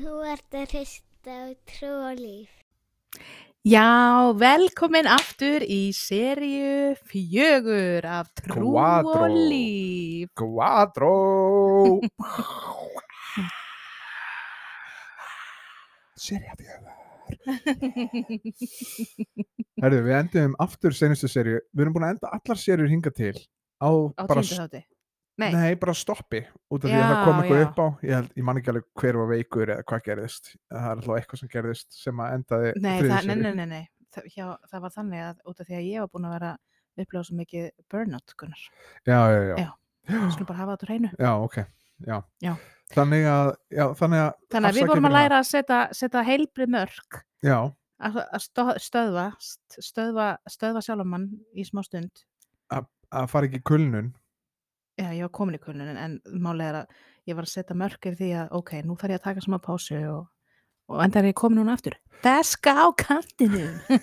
Þú 0.00 0.14
ert 0.32 0.54
að 0.56 0.70
hrista 0.72 1.34
á 1.44 1.52
trú 1.68 1.90
og 2.08 2.16
líf. 2.20 2.50
Já, 3.68 4.32
velkomin 4.40 5.04
aftur 5.10 5.60
í 5.68 5.92
seríu 5.92 6.94
fjögur 7.10 8.06
af 8.08 8.30
Trú 8.40 8.70
Quattro. 8.72 9.26
og 9.26 9.34
Líf. 9.50 10.30
Quattro 10.40 11.10
Serja 16.20 16.54
fjögur 16.56 16.96
Herðu, 19.80 20.00
við 20.06 20.14
endum 20.16 20.56
aftur 20.60 20.92
senustu 20.96 21.28
serju 21.30 21.60
Við 21.72 21.84
erum 21.84 21.94
búin 21.96 22.06
að 22.08 22.14
enda 22.16 22.32
allar 22.36 22.58
serjur 22.60 22.90
hinga 22.90 23.12
til 23.14 23.36
á, 23.80 23.88
Á 24.16 24.24
bara. 24.24 24.42
Nei. 25.40 25.48
nei, 25.54 25.74
bara 25.80 25.94
stoppi 25.96 26.40
út 26.70 26.84
af 26.84 26.90
því 26.90 26.94
að 26.96 27.00
Já, 27.00 27.08
það 27.10 27.24
kom 27.26 27.40
eitthvað 27.40 27.60
já. 27.60 27.66
upp 27.68 27.78
á 27.80 27.86
ég, 28.04 28.12
held, 28.18 28.30
ég 28.40 28.46
man 28.48 28.60
ekki 28.60 28.72
alveg 28.72 28.86
hver 29.00 29.18
var 29.20 29.28
veikur 29.32 29.72
eða 29.74 29.86
hvað 29.90 30.02
gerðist 30.08 30.50
það 30.70 30.86
er 30.90 30.90
alltaf 30.96 31.16
eitthvað 31.20 31.40
sem 31.42 31.50
gerðist 31.54 31.96
sem 32.00 32.22
að 32.24 32.34
endaði 32.38 32.72
Nei, 32.80 32.96
það, 33.04 33.26
nei, 33.30 33.36
nei, 33.40 33.52
nei, 33.60 33.66
nei. 33.74 33.84
Það, 34.10 34.28
hjá, 34.34 34.46
það 34.72 34.84
var 34.86 34.94
þannig 34.98 35.24
að 35.28 35.42
út 35.52 35.60
af 35.62 35.68
því 35.70 35.76
að 35.80 35.86
ég 35.90 36.04
var 36.04 36.10
búin 36.14 36.28
að 36.28 36.34
vera 36.38 36.52
upplega 37.00 37.22
svo 37.30 37.36
mikið 37.38 37.66
burnout, 37.92 38.32
Gunnar. 38.36 38.62
Já, 39.06 39.18
já, 39.30 39.40
já, 39.50 39.56
Já. 39.60 40.20
Skulum 40.34 40.48
bara 40.48 40.58
hafa 40.58 40.74
þetta 40.76 40.86
á 40.86 40.90
hreinu. 40.90 41.10
já, 41.20 41.30
ok 41.46 41.56
já. 42.06 42.16
Já. 42.42 42.54
Þannig 42.90 43.26
að, 43.30 43.50
já, 43.70 43.84
þannig 44.00 44.20
að 44.24 44.30
Þannig 44.50 44.68
að 44.72 44.78
við 44.80 44.88
vorum 44.90 45.06
að 45.10 45.14
læra 45.14 45.38
að 45.38 45.46
setja, 45.52 45.78
setja 45.94 46.22
heilbrið 46.26 46.72
mörk, 46.74 47.20
Já, 47.46 47.58
að, 48.00 48.18
stöðva, 48.82 49.26
st- 49.38 49.78
stöðva, 49.86 50.26
stöðva 50.50 50.82
sjálfamann 50.82 51.28
í 51.54 51.62
smá 51.68 51.84
stund. 51.86 52.24
að 52.74 53.26
fara 53.30 53.46
ekki 53.48 53.60
kulnun 53.66 54.12
Já, 55.00 55.08
ég 55.16 55.24
var 55.24 55.32
komin 55.32 55.56
í 55.56 55.62
kulnunin 55.62 55.96
en 55.96 56.18
málið 56.44 56.66
er 56.68 56.76
að 56.82 56.86
ég 57.30 57.36
var 57.38 57.46
að 57.46 57.52
setja 57.54 57.76
mörk 57.78 58.04
yfir 58.10 58.18
því 58.20 58.30
að 58.42 58.54
ok, 58.58 58.72
nú 58.84 58.96
þarf 59.00 59.14
ég 59.14 59.20
að 59.20 59.26
taka 59.28 59.44
smá 59.44 59.56
pásu 59.64 59.96
og, 60.10 60.26
og 60.92 61.02
enda 61.04 61.22
er 61.22 61.30
ég 61.30 61.38
komin 61.40 61.62
núna 61.62 61.76
aftur. 61.78 61.96
Deska 62.24 62.74
á 62.76 62.86
kantinu. 63.00 63.64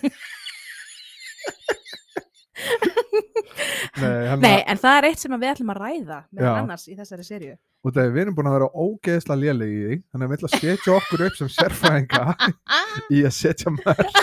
Nei, 3.97 4.37
Nei, 4.41 4.57
en 4.69 4.79
það 4.81 4.95
er 4.97 5.05
eitt 5.09 5.21
sem 5.21 5.33
við 5.33 5.49
ætlum 5.51 5.71
að 5.73 5.79
ræða 5.83 6.17
með 6.33 6.47
annars 6.51 6.85
í 6.89 6.95
þessari 6.97 7.25
serju. 7.25 7.53
út 7.85 7.97
af 7.97 8.05
því 8.07 8.13
við 8.15 8.21
erum 8.23 8.35
búin 8.37 8.49
að 8.49 8.55
vera 8.57 8.69
ógeðslega 8.73 9.41
lélegi 9.41 9.77
í 9.77 9.83
því 9.87 9.97
þannig 10.11 10.25
að 10.25 10.31
við 10.31 10.37
ætlum 10.37 10.49
að 10.49 10.63
setja 10.63 10.95
okkur 10.97 11.23
upp 11.27 11.35
sem 11.37 11.51
sérfræðinga 11.53 12.23
í 13.17 13.21
að 13.29 13.35
setja 13.37 13.73
mörg 13.75 14.17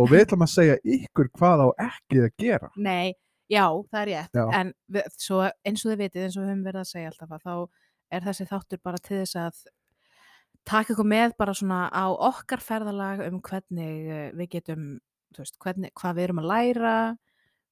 og 0.00 0.08
við 0.12 0.24
ætlum 0.24 0.46
að 0.46 0.52
segja 0.54 0.78
ykkur 0.96 1.30
hvað 1.38 1.64
á 1.64 1.68
ekki 1.88 2.24
að 2.24 2.32
gera 2.44 2.72
Nei, 2.88 3.12
já, 3.52 3.66
það 3.92 4.00
er 4.00 4.10
rétt. 4.10 4.40
Já. 4.40 4.44
En 4.58 4.72
við, 4.96 5.14
svo, 5.20 5.44
eins 5.68 5.84
og 5.84 5.92
þið 5.92 6.02
vitið, 6.02 6.26
eins 6.26 6.36
og 6.36 6.42
við 6.42 6.50
höfum 6.52 6.66
verið 6.66 6.82
að 6.82 6.90
segja 6.90 7.12
alltaf 7.12 7.36
að 7.36 7.46
þá 7.46 7.54
er 8.12 8.26
þessi 8.26 8.48
þáttur 8.50 8.82
bara 8.84 9.00
til 9.02 9.16
þess 9.22 9.38
að 9.40 9.62
taka 10.68 10.94
ykkur 10.94 11.08
með 11.08 11.34
bara 11.40 11.54
svona 11.58 11.80
á 11.90 12.06
okkar 12.12 12.62
ferðalag 12.62 13.24
um 13.26 13.40
hvernig 13.42 14.12
eh, 14.12 14.28
við 14.38 14.52
getum, 14.58 14.86
þú 15.34 15.44
veist, 15.44 15.58
hvernig, 15.62 15.92
hvað 15.98 16.18
við 16.18 16.28
erum 16.28 16.42
að 16.42 16.48
læra, 16.52 16.94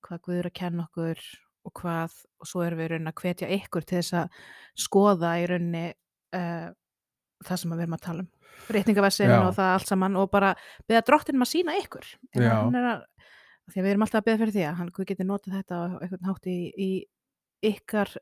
hvað 0.06 0.22
Guður 0.26 0.50
að 0.50 0.58
kenna 0.60 0.86
okkur 0.88 1.22
og 1.68 1.72
hvað, 1.76 2.18
og 2.40 2.48
svo 2.48 2.64
erum 2.64 2.80
við 2.80 2.88
í 2.88 2.92
rauninni 2.94 3.12
að 3.12 3.22
hvetja 3.22 3.50
ykkur 3.58 3.86
til 3.86 4.00
þess 4.00 4.16
að 4.22 4.44
skoða 4.80 5.34
í 5.42 5.48
rauninni 5.50 5.86
uh, 6.36 6.68
það 7.46 7.62
sem 7.62 7.74
við 7.74 7.84
erum 7.84 7.96
að 7.96 8.04
tala 8.06 8.24
um. 8.24 8.30
Rétningaversin 8.70 9.30
Já. 9.30 9.38
og 9.44 9.54
það 9.56 9.74
allt 9.74 9.90
saman 9.90 10.16
og 10.20 10.30
bara 10.32 10.50
beða 10.88 11.04
drottinum 11.06 11.44
að 11.44 11.52
sína 11.52 11.76
ykkur. 11.80 12.08
Ef 12.32 12.42
Já. 12.42 12.50
hann 12.56 12.78
er 12.80 12.88
að, 12.94 13.04
að 13.78 13.84
við 13.86 13.90
erum 13.94 14.02
alltaf 14.06 14.20
að 14.20 14.26
beða 14.28 14.40
fyrir 14.42 14.54
því 14.56 14.64
að 14.66 14.76
hann 14.80 14.90
Guð 14.96 15.06
geti 15.12 15.24
notað 15.28 15.56
þetta 15.60 15.78
á 15.78 15.84
einhvern 16.02 16.28
hátt 16.30 16.46
í, 16.50 16.58
í 16.74 16.90
ykkar 17.70 18.12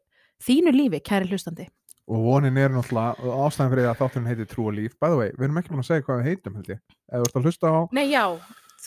þínu 0.44 0.72
lífi, 0.76 1.00
kæri 1.08 1.28
hlustandi. 1.32 1.66
og 2.08 2.22
vonin 2.24 2.56
er 2.60 2.70
náttúrulega 2.72 3.34
ástæðan 3.46 3.72
fyrir 3.74 3.88
að 3.90 3.98
þátturinn 4.00 4.28
heitir 4.30 4.46
Trú 4.48 4.68
og 4.70 4.74
líf 4.78 4.94
by 5.00 5.08
the 5.12 5.18
way, 5.18 5.30
við 5.36 5.44
erum 5.48 5.58
ekki 5.60 5.72
búin 5.74 5.82
að 5.82 5.88
segja 5.90 6.04
hvað 6.06 6.20
við 6.22 6.28
heitum 6.30 6.54
held 6.56 6.70
ég 6.72 6.80
eða 7.12 7.20
þú 7.20 7.28
ert 7.28 7.36
að 7.40 7.48
hlusta 7.48 7.68
á, 7.68 7.78
Nei, 7.98 8.06
já, 8.08 8.22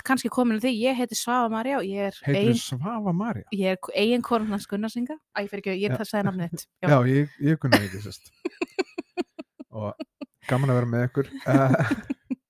kannski 0.08 0.32
komin 0.34 0.58
að 0.58 0.64
því, 0.66 0.72
ég 0.82 0.98
heiti 0.98 1.17
Svava 1.20 1.50
Marja 1.54 1.82
er 1.84 2.17
heitir 2.26 2.50
ein, 2.54 2.58
Svafa 2.58 3.14
Marja 3.14 3.45
ég 3.54 3.76
er 3.76 3.93
eigin 4.02 4.23
korunans 4.26 4.66
Gunnarsinga. 4.72 5.17
Æ, 5.38 5.45
fyrir 5.52 5.61
ekki, 5.61 5.76
ég 5.83 5.93
Já. 5.93 6.02
sagði 6.08 6.23
nafnið 6.30 6.55
þitt. 6.55 6.66
já, 6.89 6.98
ég, 7.11 7.36
ég 7.45 7.60
kunna 7.61 7.78
ekki 7.83 8.02
sérst 8.08 8.32
og 9.78 9.93
gaman 10.49 10.73
að 10.73 10.80
vera 10.82 10.92
með 10.95 11.05
ykkur 11.10 11.32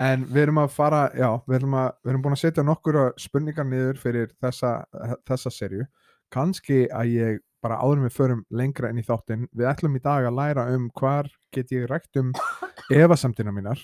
en 0.00 0.24
við 0.30 0.42
erum 0.46 0.58
að 0.62 0.72
fara 0.72 1.02
já, 1.14 1.28
við 1.46 1.58
erum, 1.60 1.74
að, 1.82 1.90
við 2.04 2.10
erum 2.14 2.22
búin 2.24 2.36
að 2.38 2.42
setja 2.46 2.64
nokkur 2.66 2.98
spurningar 3.20 3.66
niður 3.68 4.00
fyrir 4.00 4.32
þessa, 4.40 4.74
þessa 5.28 5.52
serju 5.52 5.86
kannski 6.32 6.84
að 6.94 7.14
ég 7.14 7.40
bara 7.60 7.76
áður 7.84 8.06
við 8.06 8.14
förum 8.16 8.44
lengra 8.56 8.88
inn 8.88 9.00
í 9.02 9.04
þáttinn 9.04 9.48
við 9.52 9.66
ætlum 9.68 9.96
í 9.98 10.00
dag 10.04 10.24
að 10.30 10.38
læra 10.38 10.68
um 10.72 10.86
hvar 10.96 11.28
get 11.52 11.72
ég 11.76 11.84
rækt 11.90 12.16
um 12.22 12.30
efasemtina 12.90 13.52
mínar 13.52 13.80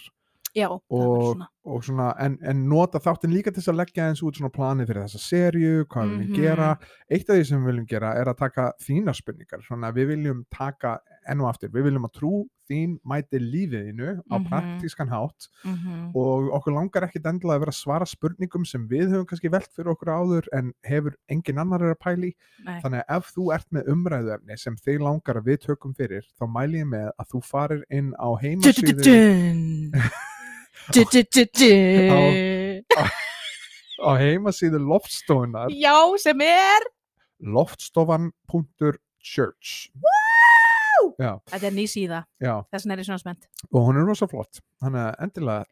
Já, 0.57 0.71
það 0.73 0.79
var 0.89 1.11
og, 1.13 1.25
svona. 1.27 1.47
og 1.69 1.83
svona, 1.85 2.05
en, 2.25 2.39
en 2.49 2.63
nota 2.71 2.97
þáttinn 3.05 3.35
líka 3.35 3.51
til 3.53 3.61
þess 3.61 3.75
að 3.75 3.81
leggja 3.83 4.07
eins 4.09 4.23
út 4.25 4.39
svona 4.39 4.49
planið 4.55 4.89
fyrir 4.89 5.03
þessa 5.05 5.21
serju, 5.21 5.83
hvað 5.93 6.07
við 6.07 6.15
viljum 6.17 6.31
Mhm. 6.31 6.39
gera 6.41 6.69
eitt 7.13 7.29
af 7.29 7.37
því 7.37 7.45
sem 7.51 7.61
við 7.61 7.69
viljum 7.75 7.89
gera 7.91 8.13
er 8.17 8.31
að 8.33 8.39
taka 8.41 8.65
þína 8.81 9.13
spurningar, 9.19 9.61
svona 9.67 9.91
við 9.93 10.09
viljum 10.15 10.41
taka 10.49 10.95
enn 11.29 11.41
og 11.43 11.49
aftur, 11.51 11.69
við 11.75 11.83
viljum 11.89 12.07
að 12.09 12.13
trú 12.19 12.33
þín 12.71 12.91
mæti 13.07 13.39
lífiðinu 13.39 14.09
á 14.27 14.35
Mhm. 14.39 14.47
praktískan 14.49 15.09
hátt. 15.09 15.49
Mm 15.65 16.13
og 16.17 16.51
okkur 16.57 16.73
langar 16.75 17.03
ekkit 17.07 17.27
endilega 17.27 17.57
að 17.57 17.61
vera 17.61 17.71
að 17.73 17.83
svara 17.83 18.07
spurningum 18.07 18.65
sem 18.67 18.89
við 18.89 19.09
höfum 19.13 19.27
kannski 19.27 19.51
velt 19.51 19.71
fyrir 19.77 19.91
okkur 19.95 20.09
áður 20.11 20.45
en 20.53 20.73
hefur 20.85 21.15
engin 21.31 21.59
annar 21.59 21.83
er 21.83 21.95
að 21.95 21.99
pæli 22.03 22.35
Nei, 22.65 22.81
þannig 22.83 23.01
að 23.05 23.17
ef 23.17 23.33
þú 23.37 23.53
ert 23.55 23.67
með 23.73 23.85
umræðuefni 23.95 24.57
sem 24.59 24.77
þig 24.77 24.99
langar 25.01 25.37
að 25.37 25.45
við 25.45 25.59
tökum 25.67 25.95
fyrir 25.95 26.23
þá 26.41 26.47
mæli 26.49 26.79
ég 26.83 26.87
með 26.89 27.11
að 27.21 27.27
þú 27.35 27.41
farir 27.45 27.83
inn 27.91 28.13
á. 28.19 28.29
Du-du-du-du. 30.93 31.73
á 34.07 34.11
heimasíðu 34.21 34.79
loftstofunar 34.87 35.71
Já, 35.73 35.97
sem 36.21 36.41
er 36.45 36.83
loftstofan.church 37.41 39.89
já, 41.21 41.31
Þetta 41.53 41.69
er 41.69 41.75
ný 41.77 41.87
síða, 41.91 42.21
þess 42.43 42.85
vegna 42.85 42.97
er 42.97 43.03
ég 43.03 43.09
svona 43.09 43.23
spennt. 43.23 43.49
Og 43.73 43.89
hún 43.89 44.01
er 44.01 44.07
rosa 44.09 44.29
flott. 44.31 44.61
Þannig 44.83 45.03
að 45.03 45.27
endilega 45.27 45.65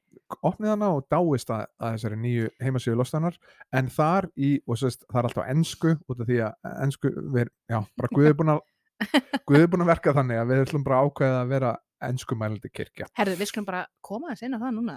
opnið 0.44 0.72
hana 0.72 0.90
og 0.96 1.06
dáist 1.12 1.50
að, 1.52 1.64
að 1.78 1.96
þessari 1.96 2.18
nýju 2.20 2.50
heimasíðu 2.64 2.98
loftstofunar 2.98 3.36
en 3.76 3.90
þar 3.92 4.28
í, 4.34 4.54
og 4.66 4.78
sérst, 4.80 5.04
það 5.10 5.20
er 5.20 5.28
alltaf 5.28 5.50
ensku 5.52 5.96
út 6.10 6.22
af 6.22 6.28
því 6.30 6.38
að 6.46 6.70
ensku 6.86 7.12
við, 7.34 7.50
já, 7.70 7.80
bara 8.00 8.12
Guð 8.14 8.28
er 8.30 8.38
búin 8.38 8.54
að 8.54 8.62
Guð 9.48 9.58
er 9.60 9.72
búin 9.72 9.84
að 9.84 9.90
verka 9.90 10.14
þannig 10.16 10.40
að 10.40 10.52
við 10.52 10.62
ætlum 10.64 10.86
bara 10.86 11.00
ákveða 11.04 11.40
að 11.42 11.50
vera 11.52 11.72
enskumælandi 12.04 12.70
kirkja. 12.72 13.08
Herðu, 13.18 13.36
við 13.40 13.50
skulum 13.50 13.66
bara 13.68 13.82
koma 14.04 14.32
þess 14.32 14.46
inn 14.46 14.56
á 14.56 14.62
það 14.62 14.78
núna. 14.78 14.96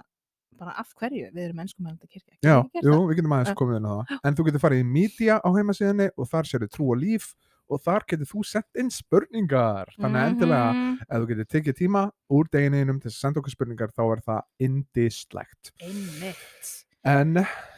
Bara 0.57 0.73
af 0.81 0.93
hverju 0.97 1.27
við 1.35 1.43
erum 1.43 1.59
ennskumælandi 1.61 2.09
kirkja? 2.09 2.37
Já, 2.41 2.55
jú, 2.81 2.95
við 3.09 3.19
getum 3.19 3.35
aðeins 3.35 3.57
komið 3.59 3.79
inn 3.79 3.89
á 3.89 3.93
það. 3.93 4.13
En 4.25 4.37
þú 4.37 4.45
getur 4.47 4.63
farið 4.63 4.81
í 4.81 4.87
media 4.89 5.37
á 5.37 5.49
heimasíðunni 5.53 6.07
og 6.15 6.29
þar 6.31 6.49
sérðu 6.49 6.69
trú 6.73 6.87
og 6.93 7.01
líf 7.01 7.27
og 7.69 7.81
þar 7.83 8.05
getur 8.07 8.29
þú 8.29 8.43
sendt 8.47 8.79
inn 8.79 8.89
spurningar 8.93 9.91
þannig 9.97 10.21
að 10.21 10.29
endilega 10.31 10.71
Mhm. 10.73 10.97
ef 11.09 11.21
þú 11.23 11.27
getur 11.31 11.49
tekið 11.55 11.77
tíma 11.81 12.03
úr 12.31 12.49
degininum 12.53 12.99
til 13.01 13.09
að 13.11 13.17
senda 13.19 13.39
okkur 13.41 13.55
spurningar 13.55 13.91
þá 13.95 14.03
er 14.15 14.21
það 14.27 14.41
indislegt 14.67 15.71
Einmitt 15.81 16.73
en 17.07 17.33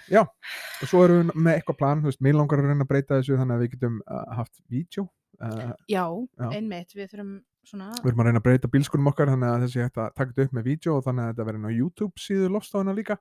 já, 0.10 0.22
og 0.24 0.88
svo 0.90 1.04
erum 1.06 1.28
við 1.30 1.36
með 1.46 1.58
eitthvað 1.60 1.78
plan, 1.78 2.00
þú 2.02 2.10
veist, 2.10 2.22
mér 2.26 2.34
langar 2.40 2.60
að 2.64 2.70
reyna 2.72 2.86
að 2.86 2.90
breyta 2.90 3.20
þessu 3.20 3.38
þannig 3.38 3.56
að 3.58 3.62
við 3.66 3.72
getum 3.76 4.00
uh, 4.10 4.24
haft 4.40 4.62
vídeo 4.72 5.04
uh, 5.42 5.74
Já, 5.92 6.06
Já. 6.40 6.50
einmitt, 6.56 6.96
við 6.98 7.12
þurfum 7.12 7.34
svona 7.70 7.90
við 8.00 8.08
erum 8.10 8.24
að 8.24 8.30
reyna 8.30 8.40
að 8.42 8.48
breyta 8.48 8.72
bílskunum 8.74 9.10
okkar 9.12 9.30
þannig 9.34 9.50
að 9.52 9.66
þessi 9.68 9.84
hægt 9.84 10.00
að 10.02 10.14
taka 10.16 10.32
þetta 10.32 10.46
upp 10.48 10.56
með 10.58 10.70
vídeo 10.72 10.96
og 10.98 11.04
þannig 11.06 11.26
að 11.28 11.34
þetta 11.34 11.48
verður 11.52 11.70
á 11.70 11.78
YouTube 11.78 12.24
síðu 12.26 12.50
lofstofuna 12.56 12.96
líka 12.98 13.20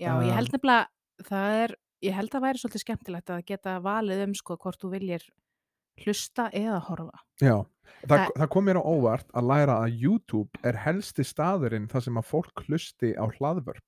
Já, 0.00 0.12
ég 0.22 0.30
Um, 0.30 0.36
held 0.38 0.52
nefnilega 0.52 0.86
það 1.26 1.58
er, 1.64 1.74
ég 2.04 2.12
held 2.16 2.34
að 2.36 2.44
væri 2.46 2.60
svolítið 2.62 2.84
skemmtilegt 2.86 3.30
að 3.34 3.44
geta 3.48 3.76
valið 3.84 4.24
um 4.26 4.34
sko 4.36 4.56
hvort 4.56 4.80
þú 4.80 4.90
viljir 4.94 5.24
hlusta 6.04 6.50
eða 6.52 6.80
horfa. 6.88 7.18
Já, 7.40 7.56
það, 8.06 8.18
Það- 8.18 8.32
það 8.36 8.48
kom 8.54 8.64
mér 8.68 8.80
á 8.80 8.84
óvart 8.84 9.28
að 9.34 9.48
læra 9.50 9.76
að 9.86 9.98
YouTube 10.02 10.62
er 10.64 10.76
helsti 10.84 11.24
staðurinn 11.24 11.88
þar 11.88 12.02
sem 12.02 12.14
að 12.20 12.28
fólk 12.30 12.64
hlusti 12.68 13.14
á 13.16 13.24
hlaðvörp. 13.38 13.82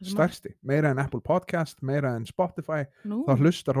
Það 0.00 0.08
sem 0.08 0.18
að- 0.18 0.30
stærsti, 0.30 0.54
meira 0.62 0.90
en 0.90 0.98
Apple 0.98 1.20
Podcast, 1.20 1.82
meira 1.82 2.14
en 2.16 2.26
Spotify 2.26 2.84
Nú, 3.04 3.24
þá 3.26 3.38
hlustar 3.38 3.74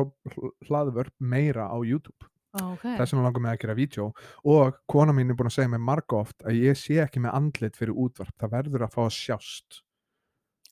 hlaðvörp 0.68 1.12
meira 1.20 1.66
á 1.68 1.76
YouTube. 1.84 2.28
Ok. 2.54 2.82
Þess 2.86 3.10
vegna 3.12 3.24
langar 3.26 3.40
mig 3.42 3.50
að 3.58 3.60
gera 3.64 3.74
vídeo 3.74 4.12
og 4.44 4.76
kona 4.88 5.12
mín 5.12 5.30
er 5.30 5.34
búin 5.34 5.48
að 5.50 5.56
segja 5.56 5.68
mig 5.72 5.80
marga 5.82 6.20
oft 6.20 6.38
að 6.46 6.54
ég 6.62 6.76
sé 6.78 7.00
ekki 7.02 7.18
með 7.20 7.34
andlit 7.34 7.74
fyrir 7.76 7.96
útvarp 7.98 8.30
það 8.38 8.52
verður 8.54 8.84
að 8.86 8.92
fá 8.94 9.02
að 9.08 9.16
sjást. 9.18 9.80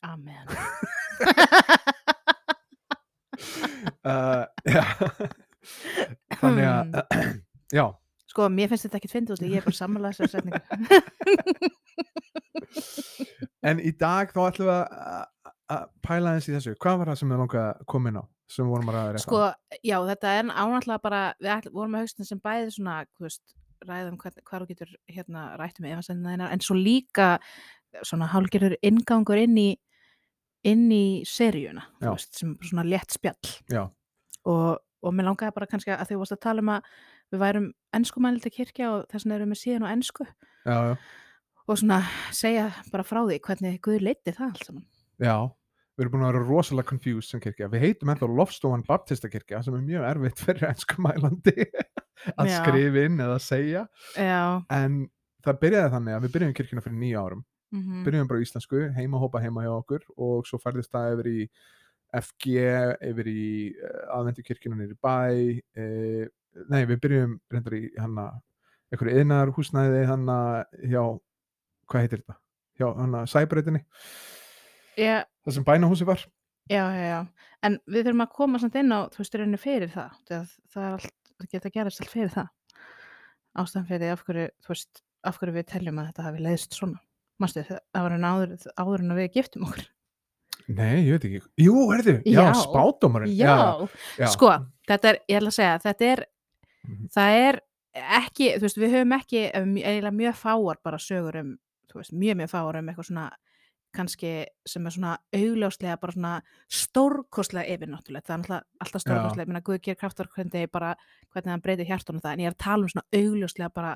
Amen. 0.03 0.47
Uh, 4.05 4.47
já. 4.67 4.85
þannig 6.41 6.67
að 6.69 6.85
já, 7.79 7.87
Sko, 8.33 8.47
mér 8.49 8.71
finnst 8.71 8.87
þetta 8.87 8.97
ekkit 8.97 9.13
fyndið 9.13 9.35
út 9.35 9.43
ég 9.45 9.59
er 9.61 9.67
bara 9.67 9.77
sammála 9.77 10.13
þessar 10.15 10.31
setningu. 10.33 10.61
En 13.63 13.79
í 13.79 13.93
dag 13.95 14.33
þá 14.33 14.41
ætlum 14.49 14.69
við 14.69 14.79
að 15.73 15.83
pæla 16.05 16.33
eins 16.35 16.49
í 16.49 16.55
þessu, 16.55 16.73
hvað 16.83 16.97
var 17.01 17.11
það 17.13 17.19
sem 17.21 17.33
við 17.33 17.43
koma 17.91 18.11
inn 18.11 18.19
á 18.19 18.25
sem 18.51 18.67
við 18.67 18.73
vorum 18.73 18.91
að 18.91 18.97
ræða 18.97 19.23
Sko, 19.23 19.41
já, 19.79 19.97
þetta 20.09 20.33
er 20.39 20.49
ánáttúrulega 20.51 21.05
bara 21.05 21.21
við 21.39 21.53
ætl, 21.55 21.73
vorum 21.77 21.97
að 21.97 22.05
haustin 22.05 22.29
sem 22.29 22.41
bæði 22.43 22.75
svona, 22.75 22.97
veist, 23.23 23.55
ræða 23.87 24.11
um 24.11 24.19
hvern, 24.21 24.45
hvað 24.49 24.65
þú 24.65 24.69
getur 24.73 24.93
hérna 25.11 25.45
rætt 25.61 25.81
um 25.81 25.89
efansendina 25.89 26.35
þínar 26.35 26.55
en 26.57 26.65
svo 26.65 26.77
líka 26.79 27.29
svona 28.03 28.29
hálfgerður 28.33 28.77
ingangur 28.83 29.41
inn 29.43 29.57
í 29.61 29.69
inn 30.69 30.87
í 30.95 31.05
seríuna 31.27 31.85
veist, 32.03 32.35
sem 32.39 32.55
svona 32.63 32.85
létt 32.87 33.15
spjall. 33.15 33.55
Já. 33.73 33.85
og, 34.47 34.83
og 35.03 35.17
mér 35.17 35.31
langaði 35.31 35.57
bara 35.57 35.69
kannski 35.71 35.95
að 35.95 36.07
því 36.11 36.21
varst 36.21 36.37
að 36.37 36.43
tala 36.47 36.65
um 36.65 36.71
að 36.77 36.93
við 37.33 37.43
værum 37.43 37.67
ennskumældi 37.99 38.53
kirkja 38.55 38.93
og 38.93 39.09
þess 39.11 39.27
vegna 39.27 39.39
erum 39.39 39.55
við 39.55 39.63
síðan 39.63 39.89
á 39.89 39.93
ennsku 39.93 40.29
og 41.63 41.75
svona 41.79 42.03
segja 42.35 42.71
bara 42.93 43.07
frá 43.07 43.23
því 43.25 43.41
hvernig 43.47 43.83
Guð 43.83 44.07
leiti 44.07 44.35
það 44.35 44.49
allt 44.51 44.65
saman. 44.69 44.87
Já 45.23 45.37
við 45.93 46.07
erum 46.07 46.15
búin 46.15 46.25
að 46.25 46.31
vera 46.33 46.47
rosalega 46.49 46.89
confused 46.89 47.29
sem 47.31 47.41
kirkja. 47.43 47.69
Við 47.73 47.85
heitum 47.85 48.13
ennþá 48.13 48.29
Lofstofan 48.33 48.85
Baptista 48.87 49.29
kirkja 49.31 49.61
sem 49.65 49.75
er 49.77 49.85
mjög 49.85 50.07
erfitt 50.09 50.41
fyrir 50.41 50.69
ennskumælandi 50.71 51.67
að 52.41 52.53
skrifa 52.55 53.05
inn 53.07 53.21
eða 53.21 53.39
segja. 53.43 53.85
Já, 54.17 54.63
en 54.73 55.03
það 55.45 55.61
byrjaði 55.67 55.93
þannig 55.97 56.17
að 56.17 56.25
við 56.25 56.35
byrjum 56.37 56.57
kirkjuna 56.59 56.85
fyrir 56.87 57.01
nýja 57.03 57.27
árum. 57.27 57.45
Mm 57.73 58.03
byrjum 58.05 58.29
bara 58.29 58.41
á 58.41 58.45
íslensku, 58.45 58.81
heima 58.97 59.21
hópa 59.21 59.41
heima 59.41 59.63
hjá 59.65 59.73
okkur 59.73 60.03
og 60.21 60.49
svo 60.49 60.59
færðist 60.61 60.93
það 60.93 61.15
yfir 61.15 61.29
í 61.31 61.39
FG, 62.19 62.55
yfir 63.09 63.29
í 63.33 63.45
uh, 63.73 64.19
aðvendu 64.19 64.45
kirkjuna 64.47 64.79
nýri 64.79 64.97
bæ 65.01 65.17
uh, 65.81 66.25
nei, 66.69 66.83
við 66.85 66.99
byrjum 67.01 67.37
reyndar 67.53 67.79
í 67.79 67.87
hanna, 67.97 68.29
einhverju 68.93 69.23
yðnar 69.23 69.53
húsnæði 69.57 70.05
hanna 70.11 70.39
hjá 70.85 71.03
hvað 71.89 72.05
heitir 72.05 72.23
þetta? 72.23 72.39
hjá 72.79 72.89
hanna 72.97 73.25
sæbreytinni 73.29 73.83
já, 74.99 75.23
það 75.45 75.57
sem 75.57 75.67
bænahúsi 75.67 76.07
var. 76.09 76.25
Já, 76.71 76.85
já, 76.95 77.05
já. 77.11 77.21
En 77.67 77.79
við 77.91 78.07
þurfum 78.07 78.25
að 78.25 78.35
koma 78.37 78.61
samt 78.63 78.77
inn 78.79 78.95
á 78.95 79.11
þú 79.13 79.23
veist, 79.23 79.39
rauninni 79.39 79.61
fyrir 79.61 79.91
það 79.93 80.19
það, 80.29 80.53
það 80.73 80.85
er 80.85 80.93
allt, 80.97 81.17
það 81.39 81.49
geta 81.55 81.73
gerast 81.75 82.03
allt 82.03 82.13
fyrir 82.13 82.33
það. 82.33 82.53
Ástæðan 83.59 83.89
fyrir 83.89 84.13
af 84.15 84.23
hverju 84.27 84.47
þú 84.63 84.73
veist, 84.73 85.03
af 85.29 85.41
hverju 85.41 85.57
við 85.57 85.67
teljum 85.73 85.99
að 86.01 86.11
þetta 86.11 86.29
hafi 86.29 86.45
leiðst 86.47 86.79
svona. 86.79 87.03
Manstu, 87.43 87.65
það 87.67 88.07
var 88.07 88.15
hann 88.15 88.29
áður, 88.29 88.55
áður 88.79 89.05
en 89.05 89.17
við 89.19 89.29
giftum 89.39 89.67
okkur 89.67 89.89
nei, 90.69 91.05
ég 91.07 91.11
veit 91.17 91.25
ekki, 91.25 91.41
jú, 91.65 91.75
erðu, 91.95 92.15
já, 92.27 92.43
Já. 92.49 92.53
spádómarinn 92.63 93.35
já, 93.37 93.57
já. 94.19 94.27
sko, 94.33 94.53
þetta 94.89 95.09
er, 95.13 95.19
ég 95.29 95.37
ætla 95.41 95.49
að 95.53 95.59
segja 95.59 95.79
þetta 95.87 96.11
er, 96.13 96.25
Mhm. 96.83 97.09
það 97.15 97.37
er 97.49 97.61
ekki, 97.95 98.47
þú 98.57 98.61
veist, 98.67 98.77
við 98.79 98.91
höfum 98.97 99.13
ekki 99.21 99.41
eh, 99.55 99.63
eiginlega 99.63 100.17
mjög 100.17 100.35
fáar 100.35 100.77
bara 100.83 100.99
sögur 100.99 101.37
um 101.41 101.59
þú 101.93 101.95
veist, 102.01 102.13
mjög 102.13 102.37
mjög 102.41 102.51
fáar 102.51 102.79
um 102.79 102.89
eitthvað 102.89 103.07
svona 103.11 103.31
kannski 103.93 104.47
sem 104.67 104.87
er 104.87 104.91
svona 104.95 105.19
augljóslega 105.37 106.01
bara 106.01 106.13
svona 106.13 106.43
stórkostlega 106.71 107.75
yfirnáttúrulegt, 107.75 108.27
það 108.27 108.33
er 108.33 108.39
alltaf, 108.41 108.63
alltaf 108.81 109.03
stórkostlega, 109.05 109.45
ég 109.45 109.51
meina 109.53 109.61
Guð 109.67 109.81
ger 109.85 109.99
kraftar 110.01 110.29
hvernig, 110.33 110.71
bara, 110.73 110.95
hvernig 111.35 111.53
hann 111.53 111.61
breytir 111.65 111.87
hjartunum 111.91 112.23
það, 112.25 112.33
en 112.33 112.43
ég 112.45 112.51
er 112.51 112.55
að 112.57 112.63
tala 112.65 112.87
um 112.87 112.93
svona 112.93 113.05
augljóslega 113.21 113.71
bara, 113.75 113.93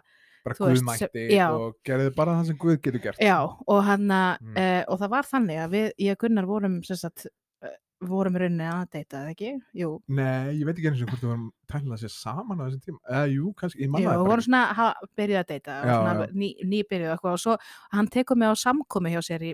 bara 0.47 0.59
guðmætti 0.61 1.25
og 1.45 1.75
gerði 1.87 2.13
bara 2.17 2.37
það 2.39 2.53
sem 2.53 2.61
guð 2.63 2.79
getur 2.85 3.03
gert 3.09 3.23
já, 3.23 3.37
og 3.45 3.83
hann 3.87 4.07
Mm. 4.07 4.53
mm. 4.53 4.85
og 4.89 5.01
það 5.01 5.11
var 5.17 5.27
þannig 5.29 5.59
að 5.65 5.75
við, 5.75 5.91
ég 6.07 6.15
og 6.17 6.23
Gunnar 6.23 6.47
vorum 6.49 6.77
sagt, 6.87 7.27
eh, 7.65 7.75
vorum 8.07 8.37
rauninni 8.39 8.67
að 8.71 8.85
deyta, 8.95 9.23
eða 9.25 9.33
ekki? 9.35 9.51
Jú, 9.81 9.91
nei, 10.09 10.55
ég 10.61 10.65
veit 10.69 10.77
ekki 10.77 10.91
eins 10.93 11.03
og 11.03 11.11
hvort 11.11 11.25
við 11.25 11.31
vorum 11.33 11.47
tæknilega 11.73 12.03
sér 12.05 12.15
saman 12.15 12.61
á 12.61 12.65
þessum 12.67 12.85
tíma 12.87 13.01
eða 13.11 13.33
jú, 13.35 13.53
kannski, 13.59 13.83
ég 13.83 13.91
manna 13.91 14.05
Já, 14.05 14.11
það 14.11 14.17
við 14.17 14.23
bara 14.23 14.31
vorum 14.31 14.47
svona 14.47 14.63
að 14.87 15.11
byrjuð 15.21 15.41
að 15.43 15.51
deyta 15.53 15.77
Já, 15.81 15.95
svona 15.97 16.29
ný, 16.33 16.49
nýbyrjuð 16.73 17.15
eitthvað 17.17 17.37
og 17.37 17.43
svo 17.45 17.57
hann 17.97 18.11
tekur 18.17 18.41
mig 18.41 18.53
á 18.53 18.55
samkomi 18.63 19.15
hjá 19.17 19.23
sér 19.27 19.47
í 19.51 19.53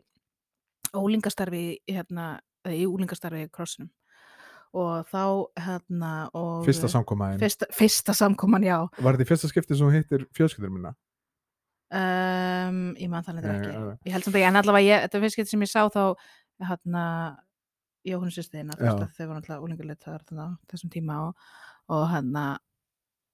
ólingastarfi 0.92 1.64
hérna, 1.88 2.28
í 2.68 2.84
úlingastarfi 2.86 3.46
í 3.46 3.50
krossinum 3.52 3.90
og 4.72 5.08
þá 5.10 5.24
hérna 5.66 6.12
og 6.38 6.66
fyrsta 6.66 6.88
samkomaðin 6.88 7.40
fyrsta, 7.42 7.68
fyrsta 7.76 8.14
samkoman, 8.16 8.64
já. 8.64 8.78
Var 8.98 9.16
þetta 9.18 9.26
í 9.26 9.30
fyrsta 9.32 9.50
skipti 9.50 9.76
sem 9.76 9.88
þú 9.88 9.96
hittir 9.98 10.26
fjölskyldur 10.36 10.72
minna 10.72 10.94
um, 11.92 12.82
ég 12.96 13.10
man 13.12 13.24
þannig 13.26 13.46
Nei, 13.46 13.54
ekki. 13.56 13.72
já, 13.72 13.80
já. 13.80 13.96
ég 14.08 14.16
held 14.16 14.26
samt 14.26 14.36
ekki, 14.36 14.48
en 14.48 14.60
allavega 14.62 14.88
ég, 14.88 15.06
þetta 15.06 15.22
fyrst 15.26 15.40
getur 15.40 15.52
sem 15.54 15.66
ég 15.66 15.72
sá 15.72 15.82
þá 15.92 16.04
hérna 16.62 17.06
Jóhann 18.02 18.32
sýstiðina, 18.34 18.74
Já. 18.82 18.96
þau 19.14 19.26
voru 19.28 19.38
alltaf 19.38 19.62
úlingarleitar 19.62 20.22
á 20.34 20.46
þessum 20.70 20.90
tíma 20.90 21.20
og, 21.28 21.50
og 21.94 22.08
hérna 22.10 22.46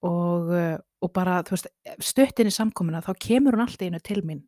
og, 0.05 0.51
uh, 0.53 0.77
og 1.01 1.11
bara, 1.15 1.39
þú 1.47 1.55
veist, 1.55 1.69
stuttin 2.05 2.49
í 2.51 2.53
samkomuna 2.53 3.01
þá 3.01 3.13
kemur 3.17 3.57
hún 3.57 3.65
alltaf 3.65 3.87
einu 3.87 4.01
til 4.05 4.21
mín. 4.27 4.43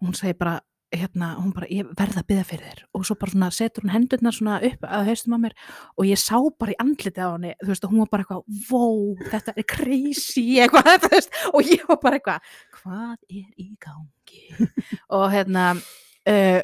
Og 0.00 0.08
hún 0.08 0.16
segir 0.16 0.38
bara, 0.40 0.56
hérna, 0.92 1.32
hún 1.40 1.52
bara 1.56 1.68
ég 1.72 1.88
verð 1.98 2.18
að 2.20 2.26
byggja 2.28 2.44
fyrir 2.48 2.68
þér. 2.68 2.82
Og 2.96 3.06
svo 3.08 3.16
bara 3.20 3.32
svona 3.32 3.48
setur 3.54 3.86
hún 3.86 3.94
hendurnar 3.94 4.36
svona 4.36 4.58
upp 4.68 4.86
að 4.88 5.08
haustum 5.08 5.36
á 5.36 5.38
mér 5.44 5.56
og 5.96 6.08
ég 6.08 6.20
sá 6.20 6.36
bara 6.60 6.74
í 6.74 6.78
andliti 6.82 7.24
á 7.24 7.28
henni 7.32 7.54
þú 7.62 7.70
veist, 7.72 7.86
og 7.86 7.94
hún 7.94 8.02
var 8.02 8.12
bara 8.12 8.26
eitthvað, 8.26 8.44
vó, 8.68 8.84
þetta 9.32 9.56
er 9.56 9.68
crazy 9.72 10.46
eitthvað, 10.62 10.92
þú 11.06 11.12
veist, 11.16 11.40
og 11.52 11.72
ég 11.72 11.88
var 11.88 12.00
bara 12.02 12.20
eitthvað 12.20 12.54
hvað 12.78 13.16
er 13.28 13.48
í 13.56 13.68
gangi? 13.82 14.44
Og 15.16 15.26
hérna 15.32 15.66
uh, 15.76 16.60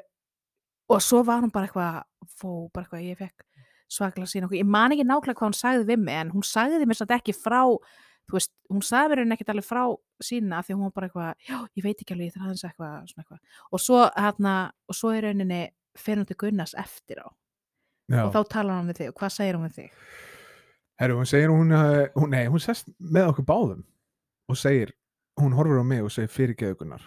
og 0.88 1.04
svo 1.04 1.22
var 1.26 1.44
hún 1.44 1.52
bara 1.52 1.69
eitthvað 1.69 2.02
fó, 2.28 2.50
bara 2.72 2.86
eitthvað, 2.86 3.06
ég 3.06 3.20
fekk 3.20 3.44
svaklega 3.88 4.28
sína 4.28 4.48
okkur, 4.48 4.60
ég 4.60 4.69
man 4.69 4.92
ekki 4.92 5.06
nákvæmlega 5.06 5.38
hvað 5.38 5.50
hún 5.50 5.56
sagði 5.56 5.88
við 5.88 6.02
mig 6.04 6.20
en 6.20 6.32
hún 6.34 6.44
sagði 6.44 6.88
mér 6.88 6.98
satt 6.98 7.14
ekki 7.16 7.34
frá 7.36 7.62
þú 8.28 8.38
veist, 8.38 8.52
hún 8.69 8.84
sagði 8.84 9.19
mér 9.25 9.36
ekkert 9.36 9.52
alveg 9.54 9.66
frá 9.66 9.82
sína 10.22 10.62
því 10.64 10.76
hún 10.76 10.86
var 10.86 10.94
bara 10.96 11.08
eitthvað, 11.08 11.34
já, 11.48 11.58
ég 11.78 11.86
veit 11.86 12.02
ekki 12.02 12.14
alveg 12.14 12.30
ég 12.30 12.36
þarf 12.36 12.46
aðeins 12.46 12.64
eitthvað, 12.69 12.96
svona 13.10 13.25
eitthvað 13.25 13.76
og 13.78 13.84
svo, 13.84 14.00
hérna, 14.14 14.54
og 14.88 14.98
svo 14.98 15.12
í 15.16 15.22
rauninni 15.25 15.60
fyrir 15.98 16.22
hún 16.22 16.28
til 16.28 16.38
Gunnars 16.44 16.75
eftir 16.78 17.22
á 17.25 17.28
Já. 18.08 18.22
og 18.25 18.32
þá 18.32 18.40
talar 18.48 18.80
hann 18.80 18.88
við 18.88 19.02
þig 19.02 19.12
og 19.12 19.20
hvað 19.20 19.34
segir 19.34 19.58
hún 19.58 19.69
við 19.69 19.78
þig? 19.82 20.00
Herru, 20.98 21.20
hún 21.20 21.28
segir 21.30 21.52
hún, 21.52 21.75
uh, 21.76 22.06
hún, 22.19 22.32
nei, 22.34 22.48
hún 22.50 22.62
sest 22.62 22.88
með 22.98 23.30
okkur 23.32 23.46
báðum 23.48 23.84
og 24.48 24.58
segir, 24.58 24.94
hún 25.38 25.54
horfir 25.54 25.78
á 25.78 25.86
mig 25.86 26.02
og 26.02 26.10
segir 26.10 26.32
fyrirgeðugunar. 26.32 27.04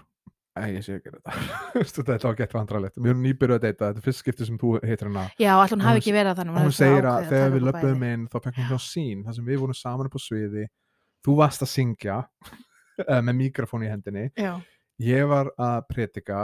Æ, 0.51 0.67
ég 0.75 0.83
sé 0.83 0.97
ekki 0.97 1.13
þetta. 1.13 1.33
Þetta 2.11 2.27
var 2.27 2.37
gett 2.37 2.53
vandralegt. 2.55 2.97
Við 2.99 3.13
erum 3.13 3.21
nýbyrjuð 3.23 3.57
að 3.57 3.65
deyta, 3.65 3.89
þetta 3.89 4.01
er 4.01 4.05
fyrst 4.05 4.19
skipti 4.19 4.47
sem 4.47 4.57
þú 4.59 4.73
heitir 4.83 5.07
hana. 5.07 5.23
Já, 5.39 5.51
alltaf 5.53 5.77
hún 5.77 5.79
Hún 5.79 5.87
hafi 5.87 6.01
ekki 6.01 6.15
verið 6.15 6.31
að 6.31 6.41
þannig 6.41 6.57
hún 6.59 6.75
segir 6.75 7.07
að 7.07 7.27
þegar 7.29 7.53
við 7.53 7.65
löpum 7.67 8.03
inn, 8.09 8.25
þá 8.27 8.35
fekk 8.37 8.59
hún 8.59 8.67
hjá 8.67 8.81
sín, 8.83 9.21
þar 9.23 9.37
sem 9.37 9.47
við 9.47 9.61
vorum 9.61 9.79
saman 9.79 10.09
upp 10.09 10.17
á 10.19 10.21
sviði. 10.21 10.65
Þú 11.25 11.35
varst 11.37 11.61
að 11.65 11.71
syngja 11.75 12.17
eh, 13.07 13.21
með 13.21 13.35
mikrofón 13.37 13.85
í 13.85 13.91
hendinni. 13.91 14.29
Já, 14.39 14.55
Ég 15.01 15.25
var 15.29 15.49
að 15.57 15.79
predika 15.89 16.41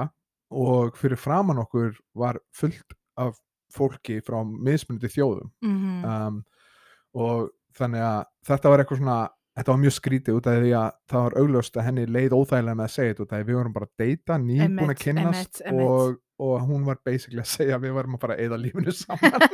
og 0.50 0.96
fyrir 0.98 1.20
framann 1.20 1.60
okkur 1.62 1.98
var 2.18 2.40
fullt 2.56 2.96
af 3.20 3.36
fólki 3.74 4.22
frá 4.26 4.40
mismunandi 4.46 5.12
þjóðum. 5.12 5.50
mm 5.62 6.06
um, 6.08 6.44
og 7.18 7.50
þannig 7.78 8.04
að 8.04 8.24
þetta 8.46 8.70
var 8.72 8.82
eitthvað 8.82 9.00
svona 9.00 9.18
þetta 9.58 9.74
var 9.74 9.80
mjög 9.82 9.94
skrítið 9.96 10.38
út 10.38 10.48
af 10.50 10.58
því 10.62 10.72
að 10.78 10.90
það 11.10 11.24
var 11.26 11.36
augljóst 11.42 11.78
að 11.78 11.86
henni 11.88 12.04
leið 12.06 12.36
óþægilega 12.38 12.78
með 12.78 12.86
að 12.86 12.94
segja 12.94 13.14
þetta 13.14 13.24
út 13.24 13.32
af 13.32 13.38
því 13.38 13.42
að 13.44 13.48
við 13.50 13.58
vorum 13.58 13.76
bara 13.78 13.88
að 13.88 14.04
deyta, 14.04 14.38
nýbúin 14.44 14.94
að 14.94 15.06
einmitt. 15.14 15.62
Og, 15.72 16.20
og 16.48 16.68
hún 16.68 16.86
var 16.86 17.00
basically 17.06 17.42
að 17.42 17.50
segja 17.54 17.78
að 17.80 17.88
við 17.88 17.96
varum 17.98 18.18
að 18.18 18.24
fara 18.26 18.38
að 18.38 18.44
eyða 18.46 18.60
lífinu 18.66 18.94
saman 18.94 19.48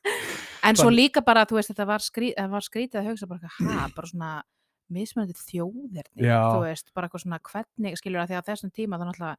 En 0.66 0.76
svo 0.76 0.88
Þann- 0.90 0.98
líka 0.98 1.22
bara, 1.24 1.46
þú 1.46 1.60
veist, 1.60 1.70
þetta 1.72 1.86
var, 1.88 2.04
það 2.10 2.52
var 2.52 2.66
skrítið 2.66 3.00
að 3.00 3.08
hugsa 3.12 3.28
bara, 3.30 3.52
ha, 3.60 3.88
bara 3.96 4.10
svona 4.10 4.30
mismunandi 4.92 5.34
þjóðirni, 5.40 6.22
þú 6.54 6.62
veist, 6.66 6.90
bara 6.94 7.08
eitthvað 7.08 7.24
svona 7.24 7.40
hvernig, 7.50 7.96
skilur 8.00 8.22
að 8.22 8.28
því 8.32 8.36
að 8.40 8.48
þessum 8.50 8.72
tíma 8.76 8.98
þá 9.00 9.06
náttúrulega 9.08 9.36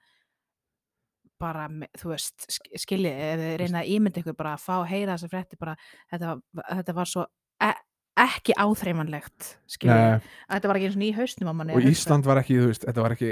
bara, 1.38 1.68
þú 2.02 2.10
veist, 2.14 2.48
sk- 2.50 2.80
skiljið, 2.82 3.20
ef 3.28 3.42
þið 3.44 3.58
reyna 3.62 3.82
að 3.84 3.92
ímynda 3.94 4.22
ykkur 4.24 4.38
bara 4.40 4.56
að 4.58 4.64
fá 4.64 4.74
að 4.80 4.88
heyra 4.90 5.18
þessa 5.18 5.30
frétti 5.30 5.60
bara, 5.62 5.76
þetta, 6.10 6.32
þetta 6.80 6.96
var 6.98 7.12
svo 7.12 7.28
e 7.62 7.70
ekki 8.18 8.56
áþreifanlegt, 8.58 9.52
skiljið, 9.70 10.24
þetta 10.50 10.70
var 10.72 10.80
ekki 10.80 10.88
eins 10.88 10.96
og 10.98 11.02
ný 11.04 11.10
hausnum 11.14 11.52
á 11.54 11.58
manni 11.60 11.76
og. 11.78 11.84
Ísland 11.94 12.26
var 12.26 12.40
ekki, 12.42 12.56
þú 12.58 12.70
veist, 12.72 12.86
þetta 12.90 13.04
var 13.06 13.14
ekki 13.14 13.30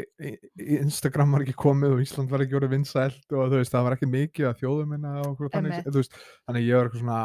Instagram 0.85 1.31
var 1.33 1.41
ekki 1.47 1.55
komið 1.57 1.95
og 1.95 2.03
Ísland 2.05 2.29
var 2.29 2.43
ekki 2.45 2.59
orðið 2.59 2.75
vinsælt 2.75 3.33
og 3.33 3.49
þú 3.49 3.57
veist, 3.63 3.73
það 3.73 3.87
var 3.87 3.95
ekki 3.97 4.11
mikið 4.13 4.49
að 4.51 4.59
þjóðum 4.61 4.93
minna 4.93 5.15
og 5.23 5.31
okkur 5.31 5.49
þannig, 5.55 5.73
þú 5.89 6.03
veist, 6.03 6.19
þannig 6.45 6.67
ég 6.69 6.77
var 6.77 6.85
eitthvað 6.91 7.01
svona 7.01 7.23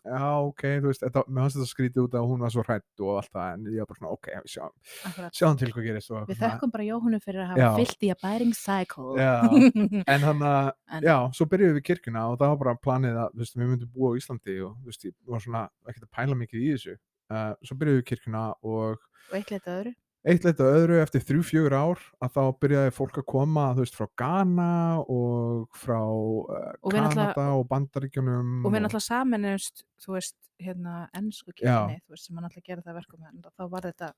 já, 0.00 0.26
ok, 0.48 0.64
þú 0.82 0.90
veist, 0.90 1.04
þetta, 1.04 1.22
mér 1.28 1.44
fannst 1.44 1.58
þetta 1.58 1.70
skrítið 1.70 2.02
út 2.04 2.16
að 2.18 2.26
hún 2.30 2.44
var 2.44 2.54
svo 2.54 2.64
hrætt 2.66 3.04
og 3.04 3.12
allt 3.20 3.30
það 3.34 3.48
en 3.54 3.68
ég 3.70 3.84
var 3.84 3.90
bara 3.90 4.00
svona, 4.00 4.16
ok, 4.16 4.28
við 4.34 4.54
sjáum, 4.54 5.58
til 5.60 5.70
hvað 5.70 5.88
gerist 5.88 6.12
og 6.12 6.18
Við 6.18 6.34
eitthvað 6.34 6.54
þökkum 6.54 6.74
bara 6.74 6.88
Jóhannu 6.88 7.20
fyrir 7.24 7.44
að 7.44 7.50
hafa 7.52 7.70
fyllt 7.78 8.04
í 8.04 8.12
að 8.14 8.22
bæring 8.24 8.54
cycle. 8.58 9.28
En 10.14 10.28
hann 10.28 10.44
að 10.50 10.70
já, 11.04 11.16
svo 11.38 11.48
byrjuðum 11.50 11.80
við 11.80 11.86
kirkjuna 11.88 12.28
og 12.30 12.38
það 12.40 12.54
var 12.54 12.62
bara 12.64 12.76
planið 12.84 13.18
að 13.24 13.34
þú 13.34 13.44
veist, 13.44 13.58
við 13.58 13.72
myndum 13.72 13.94
búa 13.94 14.12
á 14.12 14.18
Íslandi 14.20 14.60
og 14.66 14.76
þú 14.78 14.92
veist, 14.92 15.08
ég 15.08 15.16
var 15.34 15.44
svona 15.44 15.66
ekkert 15.88 16.06
að 16.08 16.14
pæla 16.18 16.38
mikið 16.42 16.62
í 16.64 16.70
þessu 16.74 16.94
uh, 16.96 17.52
svo 17.64 17.78
byrjuðum 17.80 18.02
við 18.02 18.08
kirkjuna 18.12 18.46
og 18.62 19.02
og 19.30 19.38
eitt 19.38 19.52
leita 19.52 19.78
öðru. 19.78 19.94
Eitt 20.24 20.46
leitt 20.46 20.60
að 20.62 20.76
öðru 20.78 21.00
eftir 21.02 21.24
þrjú, 21.28 21.42
fjögur 21.50 21.76
ár 21.76 22.04
að 22.24 22.36
þá 22.36 22.42
byrjaði 22.64 22.92
fólk 22.96 23.18
að 23.20 23.26
koma 23.28 23.64
þú 23.76 23.84
veist, 23.84 23.98
frá 23.98 24.08
Ghana 24.20 24.68
og 25.02 25.80
frá 25.80 25.98
uh, 26.00 26.70
Og 26.80 26.94
Kanada 26.94 27.48
og 27.58 27.66
Bandaríkjunum 27.70 28.62
og 28.64 28.72
við 28.72 28.86
náttúrulega 28.86 29.08
saminumst 29.08 29.84
þú 30.04 30.16
veist, 30.16 30.38
hérna, 30.62 31.02
ennsku 31.16 31.52
kirkjunni 31.52 32.00
þú 32.04 32.16
veist, 32.16 32.28
sem 32.28 32.38
hann 32.38 32.48
náttúrulega 32.48 32.70
gera 32.70 32.86
það 32.86 33.02
verkum 33.02 33.28
en 33.28 33.44
þá 33.44 33.68
var 33.68 33.90
þetta 33.90 34.14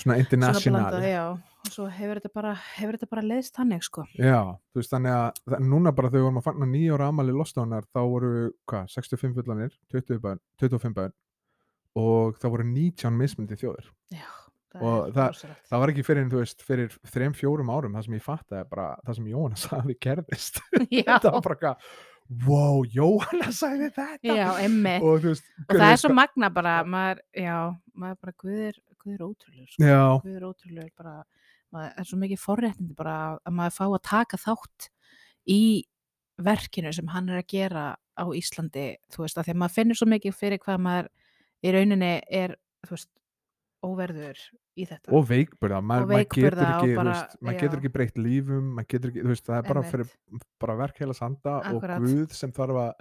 svona 0.00 0.16
svona 0.16 0.18
international 0.22 0.82
blandað, 0.84 1.06
já, 1.10 1.24
og 1.66 1.72
svo 1.74 1.86
hefur 1.92 2.20
þetta 2.20 2.32
bara 2.34 2.52
hefur 2.78 2.96
þetta 2.96 3.08
bara 3.10 3.24
leiðst 3.26 3.56
þannig, 3.58 3.82
sko. 3.84 4.04
Já, 4.16 4.38
þú 4.70 4.80
veist 4.80 4.92
þannig 4.94 5.16
að 5.16 5.40
það, 5.42 5.64
núna 5.72 5.92
bara 5.96 6.10
þegar 6.10 6.20
við 6.20 6.26
vorum 6.28 6.40
að 6.40 6.46
fagna 6.46 6.68
nýja 6.70 6.96
ára 6.96 7.08
amali 7.10 7.34
Lostonar 7.34 7.88
þá 7.90 8.00
voru, 8.06 8.30
hvað, 8.70 8.92
65 8.94 9.34
fullanir 9.36 9.74
20 9.92 10.22
börn, 10.22 10.42
25 10.62 10.96
börn 10.96 11.16
og 12.00 12.38
það 12.38 12.54
voru 12.54 12.68
19 12.70 13.18
mismundi 13.18 13.58
þjóðir. 13.58 13.90
Já, 14.14 14.28
Og 14.78 15.08
er 15.08 15.12
það- 15.16 15.56
það 15.70 15.80
var 15.82 15.90
ekki 15.92 16.04
fyrir, 16.06 16.28
þú 16.30 16.38
veist, 16.44 16.62
fyrir 16.62 16.92
þrem, 17.10 17.32
fjórum 17.34 17.72
árum 17.74 17.96
það 17.96 18.04
sem 18.06 18.14
ég 18.14 18.22
fattaði 18.22 18.68
bara 18.70 18.86
það 19.06 19.16
sem 19.18 19.26
Jóhanna 19.32 19.58
sagði 19.66 19.96
gerðist. 20.06 20.60
Þetta 20.90 21.32
var 21.34 21.42
bara 21.42 21.56
eitthvað, 21.56 21.90
wow, 22.46 22.84
Jóhanna 22.94 23.50
sagði 23.56 23.88
þetta. 23.90 24.06
Já, 24.22 24.46
og 25.02 25.26
veist 25.26 25.44
Og 25.66 25.74
það 25.74 25.90
er 25.90 26.00
svo 26.04 26.12
magna 26.14 26.50
bara, 26.54 26.76
maður, 26.86 27.22
já, 27.34 27.56
maður 27.98 28.20
bara, 28.22 28.36
guð 28.44 28.62
er, 28.70 28.80
guð 29.00 29.14
er 29.16 29.24
ótrúlegur, 29.26 29.68
sko. 29.74 29.84
já, 29.90 30.00
Guð 30.22 30.36
er 30.38 30.46
ótrúlegur, 30.52 30.92
bara, 31.02 31.16
maður 31.74 31.98
er 31.98 32.08
svo 32.12 32.18
mikið 32.22 32.42
forréttindi 32.44 32.94
bara 32.98 33.16
að 33.46 33.54
maður 33.58 33.76
fá 33.80 33.84
að 33.88 34.02
taka 34.10 34.38
þátt 34.46 34.88
í 35.50 35.60
verkinu 36.40 36.92
sem 36.94 37.10
hann 37.12 37.28
er 37.28 37.42
að 37.42 37.48
gera 37.52 37.84
á 38.16 38.24
Íslandi, 38.36 38.86
þú 39.12 39.24
veist, 39.24 39.38
að 39.40 39.48
því 39.48 39.52
að 39.54 39.58
maður 39.64 39.74
finnur 39.76 39.98
svo 39.98 40.06
mikið 40.08 40.36
fyrir 40.36 40.60
hvað 40.62 40.78
maður 40.86 41.08
í 41.64 41.72
rauninni 41.74 42.12
er, 42.40 42.54
þú 42.86 42.94
veist, 42.96 43.10
óverður 43.84 44.38
í 44.76 44.84
þetta. 44.88 45.08
og 45.16 45.24
veikburða 45.28 45.78
maður, 45.80 46.02
Og 46.04 46.10
maður 46.10 46.24
getur 46.26 46.42
veikburða 46.42 46.66
ekki, 46.76 46.94
bara- 46.98 47.12
veist, 47.14 47.36
maður 47.40 47.60
getur 47.60 47.78
ekki 47.80 47.92
breytt 47.94 48.18
lífum 48.20 48.80
ekki, 48.82 49.00
veist, 49.24 49.46
það 49.46 49.56
er 49.58 49.68
bara 49.70 49.82
fyrir 49.90 50.10
bara 50.60 50.76
verk 50.76 50.98
heila 51.00 51.14
sanda 51.16 51.54
Akkúrat. 51.62 51.96
og 51.96 52.04
Guð 52.06 52.34
sem 52.36 52.52
þarf 52.52 52.80
að 52.82 52.92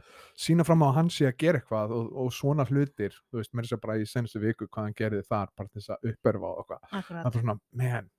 sína 0.45 0.65
fram 0.65 0.83
á 0.83 0.87
að 0.89 0.95
hann 0.99 1.09
sé 1.09 1.27
að 1.27 1.37
gera 1.43 1.59
eitthvað 1.59 1.91
og, 1.97 2.07
og 2.23 2.31
svona 2.31 2.65
hlutir, 2.69 3.11
þú 3.31 3.41
veist, 3.41 3.53
mér 3.53 3.71
er 3.73 3.77
bara 3.83 3.97
í 3.99 4.07
senustu 4.07 4.39
viku 4.39 4.67
hvað 4.67 4.87
hann 4.87 4.93
gerði 4.95 5.21
þar, 5.27 5.49
bara 5.55 5.69
þess 5.75 5.89
að 5.95 6.09
uppörfa 6.13 6.53
og 6.53 6.63
eitthvað, 6.63 6.81
það 6.89 6.97
er 6.97 7.23
Akkurat. 7.25 7.39
svona, 7.43 7.59
man 7.73 8.09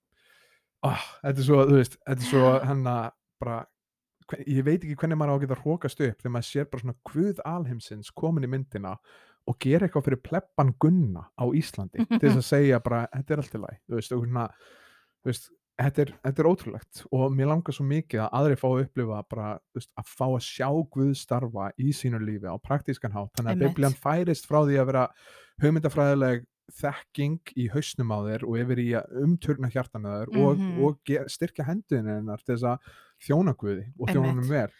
oh, 0.82 1.04
þetta 1.24 1.38
er 1.38 1.48
svo, 1.50 1.60
þú 1.68 1.76
veist, 1.80 1.96
þetta 2.06 2.20
er 2.24 2.30
svo 2.30 2.58
hann 2.64 2.84
að 2.84 3.10
bara 3.40 3.58
ég 4.46 4.62
veit 4.62 4.84
ekki 4.84 4.94
hvernig 5.00 5.18
maður 5.18 5.32
á 5.32 5.36
að 5.36 5.42
geta 5.46 5.56
hrókast 5.64 6.00
upp 6.06 6.20
þegar 6.22 6.32
maður 6.36 6.46
sér 6.52 6.68
bara 6.70 6.82
svona 6.84 6.98
Guð 7.10 7.40
alheimsins 7.50 8.12
komin 8.14 8.46
í 8.46 8.50
myndina 8.52 8.92
og 9.48 9.56
gera 9.58 9.86
eitthvað 9.88 10.04
fyrir 10.08 10.20
plebban 10.22 10.74
gunna 10.80 11.28
á 11.38 11.44
Íslandi 11.56 12.04
til 12.06 12.18
þess 12.20 12.36
að 12.42 12.50
segja 12.54 12.80
bara, 12.84 13.06
þetta 13.14 13.32
er 13.34 13.38
allt 13.44 13.54
í 13.54 13.62
lagi 13.64 13.80
þú 13.88 13.94
veist, 14.00 14.12
svona, 14.12 14.44
þú 15.24 15.30
veist 15.32 15.50
þetta 15.80 16.02
er, 16.04 16.10
þetta 16.26 16.42
er 16.42 16.48
ótrúlegt 16.50 17.02
og 17.16 17.32
mér 17.32 17.48
langar 17.48 17.72
svo 17.72 17.84
mikið 17.88 18.20
að 18.20 18.34
aðri 18.36 18.56
fá 18.60 18.66
að 18.68 18.82
upplifa 18.84 19.22
bara, 19.30 19.58
veist, 19.74 19.90
að 19.96 20.10
fá 20.12 20.26
að 20.28 20.42
sjá 20.44 20.68
Guð 20.92 21.14
starfa 21.16 21.70
í 21.80 21.92
sínu 21.96 22.20
lífi 22.20 22.46
á 22.52 22.56
praktískan 22.60 23.12
hátt 23.16 23.32
þannig 23.38 23.54
að 23.56 23.62
biblían 23.64 23.96
færist 23.96 24.44
frá 24.50 24.60
því 24.68 24.76
að 24.82 24.90
vera 24.92 25.06
hugmyndafræðileg 25.64 26.44
þekking 26.70 27.50
í 27.58 27.64
hausnum 27.72 28.12
á 28.14 28.18
þér 28.28 28.44
og 28.46 28.58
yfir 28.60 28.78
í 28.84 28.88
að 29.00 29.16
umturna 29.24 29.70
hjartan 29.72 30.04
á 30.06 30.10
þér 30.22 30.36
og, 30.38 30.58
Mhm. 30.60 30.84
og 30.86 30.98
ge- 31.04 31.24
styrkja 31.26 31.64
hendinu 31.66 32.12
hennar 32.14 32.38
til 32.44 32.54
þess 32.54 32.62
að 32.62 32.78
þjóna 33.26 33.54
Guði 33.58 33.86
og 33.98 34.06
þjóna 34.08 34.28
Einmitt. 34.30 34.30
honum 34.30 34.48
ver 34.48 34.70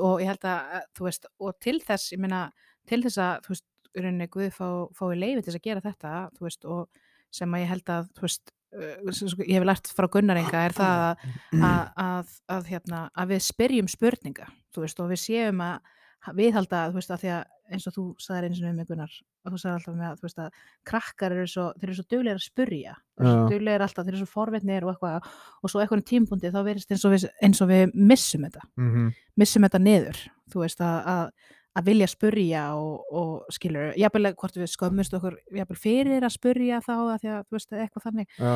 og 0.00 0.20
ég 0.20 0.26
held 0.26 0.40
að, 0.48 0.82
þú 0.96 1.04
veist, 1.04 1.26
og 1.40 1.60
til 1.60 1.80
þess, 1.80 2.12
ég 2.12 2.18
meina, 2.18 2.52
til 2.86 3.02
þess 3.02 3.18
að, 3.18 3.42
þú 3.44 3.48
veist, 3.52 3.64
rauninni 4.04 4.28
Guð 4.32 4.50
fá, 4.54 4.66
fái 4.98 5.16
leifi 5.16 5.42
til 5.42 5.50
þess 5.52 5.60
að 5.60 5.66
gera 5.68 5.84
þetta, 5.84 6.12
veist, 6.40 6.64
og 6.64 6.88
sem 7.36 7.56
að 7.56 7.64
ég 7.64 7.72
held 7.74 7.92
að, 7.96 8.08
veist, 8.22 8.52
uh, 8.76 9.10
sko- 9.16 9.46
ég 9.46 9.56
hef 9.58 9.66
lært 9.68 9.92
frá 9.96 10.08
Gunnarenga 10.12 10.64
er 10.68 10.76
það 10.76 11.02
að, 11.08 11.26
að, 11.56 11.82
að, 12.06 12.32
að, 12.56 12.70
hérna, 12.72 13.02
að 13.16 13.34
við 13.34 13.44
spyrjum 13.50 13.88
spurninga, 13.92 14.48
veist, 14.76 15.00
og 15.00 15.12
við 15.12 15.22
séum 15.24 15.62
að 15.66 15.92
viðhalda, 16.36 16.88
veist, 16.94 17.10
að 17.14 17.22
því 17.22 17.32
að 17.36 17.44
eins 17.66 17.86
og 17.90 17.94
þú 17.96 18.04
sagðir 18.22 18.44
eins 18.48 18.60
og 18.62 18.74
með 18.76 18.88
Gunnar, 18.92 19.12
og 19.46 19.52
þú 19.52 19.58
sagðir 19.58 19.76
alltaf 19.80 19.94
með 19.98 20.06
að, 20.08 20.20
veist, 20.22 20.38
að 20.42 20.60
krakkar 20.86 21.34
eru 21.34 21.46
svo, 21.50 21.64
þeir 21.78 21.88
eru 21.88 21.96
svo 21.98 22.04
duglegir 22.12 22.38
að 22.38 22.44
spurja, 22.46 22.94
þeir 23.16 23.26
eru 23.26 23.32
svo 23.32 23.42
Já. 23.42 23.50
duglegir 23.52 23.84
alltaf, 23.86 24.06
þeir 24.06 24.14
eru 24.14 24.20
svo 24.22 24.30
forvitnir 24.30 24.86
og 24.86 24.92
eitthvað, 24.92 25.28
og 25.62 25.72
svo 25.72 25.82
eitthvað 25.82 26.04
tímpundi 26.10 26.52
þá 26.54 26.58
verist 26.66 26.94
eins 26.94 27.06
og 27.06 27.14
við, 27.16 27.26
eins 27.46 27.62
og 27.62 27.70
við 27.72 27.94
missum 27.94 28.46
þetta 28.46 28.66
mm 28.78 29.08
missum 29.36 29.66
þetta 29.66 29.78
niður 29.82 30.18
þú 30.48 30.62
veist 30.62 30.80
að, 30.80 31.10
að, 31.12 31.50
að 31.76 31.90
vilja 31.90 32.08
spurja 32.10 32.62
og, 32.78 33.04
og 33.12 33.52
skilur, 33.52 33.92
jafnvel 34.00 34.32
hvort 34.32 34.56
við 34.56 34.70
skömmust 34.72 35.16
okkur 35.18 35.36
jafnvel 35.58 35.78
fyrir 35.80 36.24
að 36.24 36.34
spurja 36.34 36.80
þá 36.84 36.94
að 36.96 37.18
því 37.22 37.32
að 37.34 37.44
þú 37.44 37.58
veist 37.58 37.76
eitthvað 37.76 38.06
þannig 38.08 38.40
Já. 38.40 38.54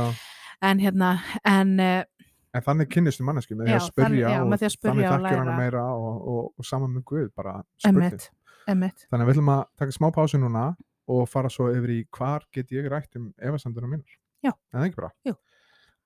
en 0.71 0.83
hérna, 0.87 1.13
en 1.45 1.77
uh, 1.85 2.03
En 2.51 2.65
þannig 2.67 2.89
kynnistu 2.91 3.23
manneski 3.23 3.55
með 3.55 3.69
því 3.69 3.75
að 3.77 4.15
já, 4.19 4.31
og 4.43 4.55
þannig 4.83 5.05
þekkir 5.07 5.23
læra. 5.23 5.53
meira 5.55 5.83
og, 5.95 6.17
og, 6.19 6.47
og 6.59 6.67
saman 6.67 6.97
með 6.97 7.05
Guð 7.07 7.29
bara 7.39 7.61
emmitt 7.87 8.27
Þannig 8.67 9.23
að 9.23 9.29
við 9.29 9.37
ætlum 9.37 9.53
að 9.55 9.61
taka 9.79 9.95
smá 9.95 10.09
pásu 10.15 10.41
núna 10.41 10.65
og 11.11 11.29
fara 11.31 11.51
svo 11.53 11.69
yfir 11.75 11.93
í 11.95 12.01
hvar 12.15 12.47
get 12.55 12.73
ég 12.75 12.89
rætt 12.91 13.17
um 13.19 13.31
efasendunum 13.39 13.97
mínar. 13.97 14.19
Já. 14.45 14.53
En 14.71 14.81
það 14.81 14.89
ekki 14.89 15.01
bara. 15.01 15.13
Jú. 15.27 15.37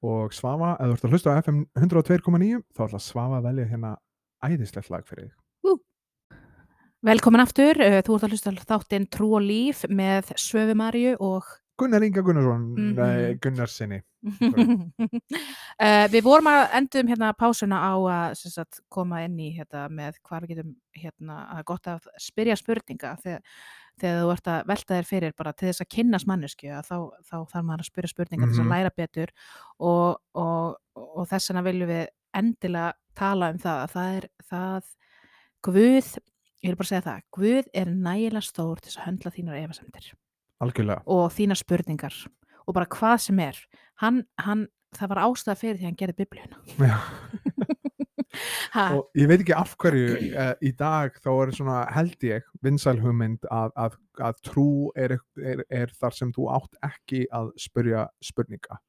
Og 0.04 0.34
Svafa, 0.36 0.74
ef 0.80 0.90
þú 0.90 0.96
ert 0.96 1.06
að 1.06 1.16
hlusta 1.16 1.32
á 1.32 1.38
FM 1.40 1.62
102.9 1.80 2.60
þá 2.76 2.84
ætla 2.86 3.00
Svafa 3.00 3.40
að 3.40 3.48
velja 3.48 3.68
hérna 3.72 3.94
æðislegt 4.44 4.92
lag 4.92 5.06
fyrir 5.08 5.28
þig. 5.28 5.34
Velkomin 7.04 7.42
aftur, 7.44 7.76
uh, 7.84 7.98
þú 8.06 8.14
ert 8.16 8.24
að 8.24 8.32
hlusta 8.32 8.52
þáttinn 8.64 9.04
Trú 9.12 9.34
og 9.36 9.42
líf 9.44 9.82
með 9.92 10.30
Svöfu 10.40 10.74
Marju 10.78 11.16
og 11.20 11.44
Gunnar 11.76 12.04
Inga 12.06 12.22
Gunnarsson, 12.22 12.64
Mhm. 12.74 12.94
nei, 12.94 13.34
Gunnarsinni. 13.42 13.98
uh, 14.24 16.06
Við 16.14 16.22
vorum 16.24 16.46
að 16.48 16.68
endum 16.78 17.08
hérna 17.10 17.32
pásuna 17.36 17.80
á 17.82 17.92
að 17.98 18.36
sagt, 18.38 18.80
koma 18.88 19.24
inn 19.24 19.36
í 19.42 19.50
hérna, 19.58 19.88
með 19.90 20.14
hvað 20.24 20.42
við 20.46 20.48
getum 20.54 20.70
hérna, 20.96 21.36
að 21.58 21.64
gott 21.64 21.86
að 21.90 22.06
spyrja 22.22 22.56
spurninga 22.56 23.16
þegar, 23.20 23.42
þegar 24.00 24.22
þú 24.22 24.32
ert 24.36 24.46
að 24.54 24.66
velta 24.70 24.94
þér 24.94 25.04
fyrir 25.10 25.34
bara 25.36 25.52
til 25.52 25.68
þess 25.68 25.82
að 25.84 25.90
kynnast 25.96 26.26
mannesku 26.30 26.70
að 26.72 26.88
þá, 26.88 26.96
þá 27.26 27.36
þarf 27.52 27.64
maður 27.68 27.82
að 27.84 27.90
spyrja 27.90 28.12
spurninga 28.14 28.46
til 28.46 28.54
þess 28.54 28.62
Mhm. 28.62 28.70
að 28.70 28.74
læra 28.78 28.90
betur 28.96 29.28
og, 29.80 30.20
og, 30.34 30.76
og 30.96 31.28
þess 31.28 31.50
vegna 31.50 31.62
viljum 31.68 31.88
við 31.90 32.06
endilega 32.34 32.92
tala 33.14 33.50
um 33.50 33.58
það 33.58 33.82
að 33.84 33.90
það 33.98 34.16
er 34.22 34.28
það 34.50 34.82
Guð, 35.64 36.08
ég 36.64 36.72
vil 36.72 36.80
bara 36.80 36.88
segja 36.88 37.04
það 37.04 37.24
Guð 37.36 37.66
er 37.76 37.90
nægilega 37.92 38.44
stór 38.44 38.80
til 38.80 38.94
að 38.94 39.02
höndla 39.04 39.32
þínar 39.34 39.60
efasemdir. 39.60 40.12
Algjörlega. 40.64 41.02
og 41.06 41.26
þínar 41.34 41.60
spurningar. 41.60 42.14
Og 42.64 42.74
bara 42.76 42.88
hvað 42.88 43.18
sem 43.26 43.40
er. 43.44 43.58
Hann, 44.00 44.22
hann, 44.40 44.68
það 44.96 45.10
var 45.12 45.24
ástæða 45.26 45.60
fyrir 45.60 45.76
því 45.76 45.84
að 45.84 45.90
hann 45.90 46.00
gerði 46.00 46.16
biblíuna. 46.22 46.56
Og 48.74 49.04
ég 49.14 49.28
veit 49.30 49.44
ekki 49.44 49.54
af 49.54 49.76
hverju 49.78 50.06
uh, 50.32 50.54
í 50.64 50.72
dag 50.74 51.14
þá 51.22 51.28
er 51.34 51.52
svona 51.54 51.76
held 51.94 52.24
ég 52.26 52.48
vinsæl 52.64 52.96
hugmynd 52.98 53.44
að, 53.52 53.70
að, 53.78 53.98
að 54.26 54.40
trú 54.48 54.66
er, 54.98 55.14
er, 55.38 55.62
er 55.70 55.92
þar 55.94 56.16
sem 56.16 56.32
þú 56.34 56.48
átt 56.56 56.80
ekki 56.82 57.20
að 57.30 57.52
spyrja 57.62 58.08
spurninga. 58.24 58.80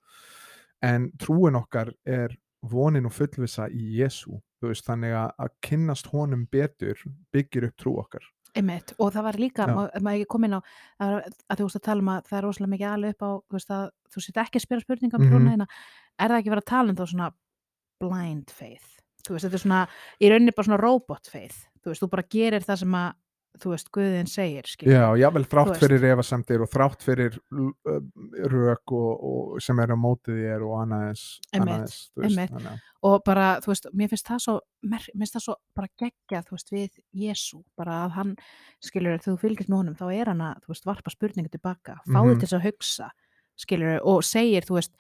En 0.86 1.12
trúin 1.22 1.60
okkar 1.60 1.94
er 2.10 2.34
vonin 2.66 3.06
og 3.06 3.14
fullvisa 3.14 3.68
í 3.70 4.00
Jésu 4.00 4.40
veist, 4.62 4.86
þannig 4.88 5.14
að, 5.14 5.32
kynnast 5.62 6.08
honum 6.08 6.48
betur 6.52 6.98
byggir 7.32 7.68
upp 7.70 7.76
trú 7.78 7.98
okkar. 8.00 8.24
Einmitt, 8.56 8.94
og 9.00 9.12
það 9.12 9.24
var 9.24 9.34
líka, 9.36 9.66
maður 9.68 10.14
ekki 10.16 10.26
kom 10.32 10.44
inn 10.48 10.54
á 10.56 10.62
að, 11.04 11.16
að 11.52 11.58
þú 11.60 11.66
veist 11.68 11.76
að 11.76 11.82
tala 11.90 12.00
um 12.06 12.10
að 12.14 12.22
það 12.30 12.38
er 12.38 12.46
rosalega 12.48 12.72
mikið 12.72 12.92
alveg 12.94 13.10
upp 13.16 13.22
á 13.28 13.32
þú 13.36 13.58
veist 13.58 13.72
að 13.76 13.90
þú 14.16 14.22
set 14.24 14.38
ekki 14.46 14.56
að 14.62 14.64
spyrja 14.66 14.86
spurninga 14.86 15.18
um 15.20 15.22
Mhm. 15.26 15.32
trúna 15.34 15.52
hérna, 15.52 15.68
er 16.20 16.30
það 16.30 16.40
ekki 16.40 16.54
verið 16.54 16.64
að 16.64 16.72
tala 16.72 16.90
um 16.90 16.96
þá 16.96 17.06
svona 17.12 17.32
blind 18.00 18.50
faith? 18.52 18.88
Þú 19.26 19.34
veist, 19.36 19.46
þetta 19.46 19.54
er 19.60 19.64
svona, 19.66 19.88
í 20.22 20.30
rauninni 20.32 20.56
bara 20.56 20.68
svona 20.70 20.80
robot 20.80 21.28
faith, 21.28 21.66
þú 21.84 21.92
veist, 21.92 22.02
þú 22.02 22.10
bara 22.10 22.24
gerir 22.24 22.64
það 22.64 22.78
sem 22.80 22.92
að 22.96 23.14
þú 23.62 23.72
veist, 23.74 23.90
Guðin 23.96 24.28
segir, 24.30 24.66
skilur 24.68 24.94
Já, 24.96 25.06
jável 25.22 25.44
þrátt 25.50 25.78
fyrir 25.82 26.04
efasemdir 26.12 26.62
og 26.66 26.70
þrátt 26.74 27.02
fyrir 27.06 27.38
rök 28.52 28.92
og, 28.96 29.24
og 29.30 29.62
sem 29.64 29.80
er 29.84 29.94
á 29.94 29.98
mótið 30.00 30.40
þér 30.44 30.66
og 30.68 30.76
annað 30.84 31.06
eins, 31.10 31.24
annað 31.56 31.74
Einmitt, 31.74 31.82
eins 31.90 31.98
þú 32.12 32.26
veist, 32.62 32.86
og 33.10 33.18
bara, 33.28 33.48
þú 33.64 33.72
veist, 33.72 33.90
mér 33.94 34.12
finnst 34.14 34.30
það 34.32 34.42
svo 34.46 34.56
mér 34.86 35.06
finnst 35.12 35.38
það 35.38 35.46
svo 35.48 35.56
bara 35.78 35.92
geggjað, 36.04 36.48
þú 36.50 36.58
veist, 36.58 36.74
við 36.76 37.00
Jésu, 37.26 37.62
bara 37.80 38.00
að 38.06 38.16
hann 38.20 38.34
skilur, 38.84 39.22
þú 39.24 39.38
fylgist 39.42 39.72
með 39.72 39.82
honum, 39.82 39.98
þá 40.00 40.06
er 40.14 40.32
hann 40.34 40.46
að 40.52 40.64
þú 40.66 40.74
veist, 40.76 40.90
varpa 40.90 41.14
spurningu 41.14 41.54
tilbaka, 41.54 42.00
fáðu 42.10 42.34
Mhm. 42.36 42.40
til 42.40 42.48
þess 42.48 42.60
að 42.60 42.66
hugsa 42.70 43.12
skilur, 43.56 44.00
og 44.04 44.24
segir, 44.28 44.66
þú 44.68 44.80
veist 44.82 44.94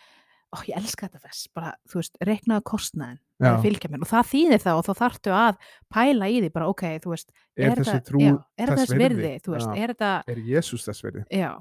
ó, 0.55 0.57
ég 0.69 0.79
elska 0.79 1.09
þetta 1.09 1.21
þess, 1.27 1.50
bara, 1.55 1.74
þú 1.91 2.00
veist, 2.00 2.17
reiknaðu 2.29 2.65
kostnaðin, 2.71 3.19
Já. 3.43 3.50
að 3.51 3.67
fylgja 3.67 3.91
mér 3.91 4.05
og 4.05 4.12
það 4.12 4.29
þýðir 4.31 4.63
það 4.63 4.79
og 4.79 4.88
þá 4.88 4.93
þarftu 5.01 5.35
að 5.35 5.62
pæla 5.91 6.29
í 6.31 6.41
því 6.41 6.51
bara, 6.55 6.69
ok, 6.71 6.83
þú 7.03 7.13
veist, 7.13 7.31
er, 7.55 7.75
þessi 7.75 7.91
þetta, 7.91 8.09
trú 8.09 8.24
já, 8.24 8.33
er 8.57 8.71
þess 8.71 8.81
þess 8.85 9.00
virði, 9.03 9.33
þú 9.45 9.55
veist, 9.55 9.67
Já. 9.67 9.81
er 9.83 9.93
þetta 9.93 10.12
er 10.33 10.43
Jésús 10.50 10.88
þess 10.88 11.05
verði 11.05 11.25
já, 11.35 11.51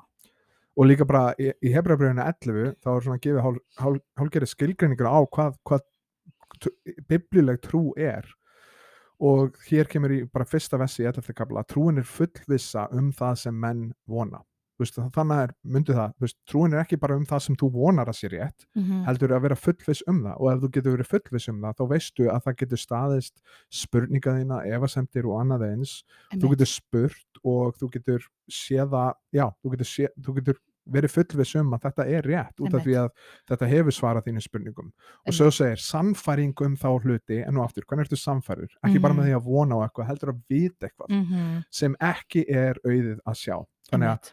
og 0.74 0.88
líka 0.90 1.08
bara 1.08 1.24
í, 1.38 1.50
í 1.62 1.74
Hebrabröðinu 1.74 2.24
11 2.24 2.78
þá 2.82 2.88
er 2.94 3.04
svona 3.08 3.18
að 3.18 3.26
gefa 3.26 3.44
hál, 3.44 3.58
hál, 3.82 3.98
hálgerið 4.22 4.52
skilgreiningur 4.54 5.10
á 5.10 5.18
hvað, 5.34 5.60
hvað 5.66 5.84
biblíuleg 7.10 7.60
trú 7.62 7.84
er 7.98 8.26
og 9.24 9.54
hér 9.68 9.88
kemur 9.90 10.12
í 10.12 10.22
bara 10.30 10.46
fyrsta 10.48 10.78
vessi 10.80 11.04
í 11.04 11.08
11. 11.08 11.34
kapla 11.36 11.62
að 11.62 11.70
trúin 11.74 12.00
er 12.02 12.08
fullvissa 12.08 12.88
um 12.94 13.12
það 13.14 13.38
sem 13.44 13.60
menn 13.60 13.86
vona 14.10 14.42
veist, 14.80 14.96
þannig 15.14 15.42
er, 15.44 15.52
myndi 15.64 15.94
það, 15.94 16.12
veist, 16.20 16.36
trúin 16.50 16.72
er 16.74 16.82
ekki 16.84 16.98
bara 17.00 17.16
um 17.16 17.24
það 17.26 17.42
sem 17.46 17.56
þú 17.60 17.70
vonar 17.72 18.08
að 18.10 18.18
sé 18.18 18.28
rétt 18.32 18.66
mm 18.74 19.04
heldur 19.06 19.32
að 19.36 19.42
vera 19.42 19.54
fullviss 19.56 20.02
um 20.08 20.22
það. 20.24 20.36
Og 20.40 20.52
ef 20.52 20.60
þú 20.64 20.70
getur 20.74 20.96
verið 20.96 21.10
fullviss 21.12 21.48
um 21.48 21.60
það 21.62 21.74
þá 21.78 21.84
veistu 21.94 22.28
að 22.30 22.42
það 22.44 22.56
getur 22.62 22.78
staðist 22.78 23.42
spurninga 23.70 24.36
þína, 24.38 24.60
efasemdir 24.76 25.26
og 25.26 25.40
annað 25.40 25.66
eins. 25.70 26.04
Þú 26.34 26.50
getur 26.54 26.66
spurt 26.66 27.42
og 27.44 27.74
þú 27.80 27.90
getur 27.98 28.28
séða, 28.50 29.14
já, 29.32 29.46
þú 29.62 29.70
getur, 29.74 29.86
sé, 29.86 30.08
þú 30.20 30.34
getur 30.40 30.58
verið 30.84 31.10
fullviss 31.14 31.54
um 31.56 31.70
að 31.72 31.80
þetta 31.86 32.04
er 32.12 32.26
rétt 32.28 32.60
út 32.60 32.74
af 32.76 32.82
því 32.84 32.94
að 33.00 33.06
þetta 33.48 33.66
hefur 33.70 33.94
svarað 33.96 34.26
þínum 34.26 34.42
spurningum. 34.44 34.90
Og 35.24 35.32
svo 35.32 35.46
segir 35.50 35.80
sannfæring 35.80 36.52
um 36.60 36.74
þá 36.76 36.88
hluti 37.00 37.38
en 37.40 37.54
nú 37.56 37.62
aftur, 37.64 37.86
hvernig 37.88 38.04
ertu 38.04 38.18
sannfærur? 38.20 38.68
Ekki 38.84 39.00
bara 39.00 39.14
Mhm. 39.14 39.20
með 39.22 39.24
því 39.30 39.36
að 39.38 39.44
vona 39.48 39.74
á 39.80 39.84
eitthvað, 39.88 40.06
heldur 40.10 40.32
að 40.34 40.42
vita 40.50 40.86
eitthvað 40.86 41.08
-hmm. 41.08 41.64
sem 41.70 41.96
ekki 42.00 42.44
er 42.48 42.74
auðið 42.84 43.18
að 43.26 43.34
sjá. 43.34 43.64
Þannig 43.90 44.08
að 44.12 44.32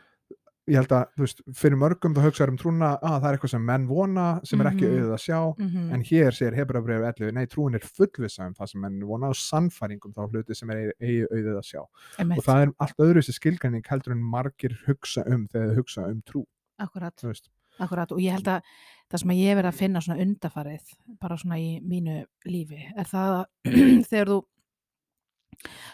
ég 0.69 0.75
held 0.77 0.91
að, 0.93 1.05
þú 1.17 1.23
veist, 1.25 1.39
fyrir 1.57 1.77
mörgum 1.81 2.13
þá 2.15 2.21
hugsaður 2.27 2.51
um 2.53 2.57
trúna 2.61 2.89
að 3.01 3.15
það 3.21 3.27
er 3.31 3.37
eitthvað 3.37 3.49
sem 3.55 3.63
menn 3.65 3.87
vona 3.89 4.25
sem 4.45 4.61
er 4.61 4.67
ekki 4.69 4.85
Mhm. 4.85 4.91
auðvitað 4.91 5.15
að 5.15 5.23
sjá. 5.25 5.39
Mhm. 5.57 5.93
en 5.93 6.01
hér 6.03 6.31
segir 6.37 6.55
Hebrabrið 6.59 7.05
11, 7.09 7.31
nei, 7.33 7.45
trúin 7.47 7.75
er 7.75 7.79
fullvisa 7.81 8.45
um 8.47 8.53
það 8.53 8.69
sem 8.69 8.81
menn 8.81 8.99
vona 9.01 9.27
og 9.29 9.35
sannfæringum 9.35 10.13
þá 10.13 10.29
hluti 10.29 10.55
sem 10.55 10.69
er 10.69 10.93
eigi- 11.01 11.25
auðvitað 11.31 11.57
að 11.57 11.69
sjá. 11.71 11.81
Einmitt, 12.19 12.37
og 12.37 12.43
það 12.45 12.61
er 12.61 12.73
allt 12.79 12.97
öðru 12.97 13.19
þessi 13.23 13.33
skilgræning 13.39 13.83
heldur 13.89 14.11
en 14.11 14.21
margir 14.23 14.77
hugsa 14.87 15.23
um 15.27 15.47
þegar 15.47 15.69
þau 15.73 15.75
hugsa 15.81 16.05
um 16.09 16.21
trú, 16.21 16.45
akkurat, 16.79 17.15
þú 17.17 17.33
akkurat. 17.79 18.11
Og 18.11 18.19
ég 18.19 18.31
held 18.31 18.45
að 18.45 18.61
það 19.09 19.19
sem 19.19 19.29
ég 19.29 19.55
verið 19.57 19.71
að 19.71 19.79
finna 19.81 19.99
svona 19.99 20.21
undafarið 20.21 20.93
bara 21.19 21.35
svona 21.37 21.57
í 21.57 21.81
mínu 21.81 22.25
lífi 22.45 22.85
er 22.95 23.05
það 23.05 23.33
að 23.41 23.45
þegar 24.11 24.27
þú 24.27 24.43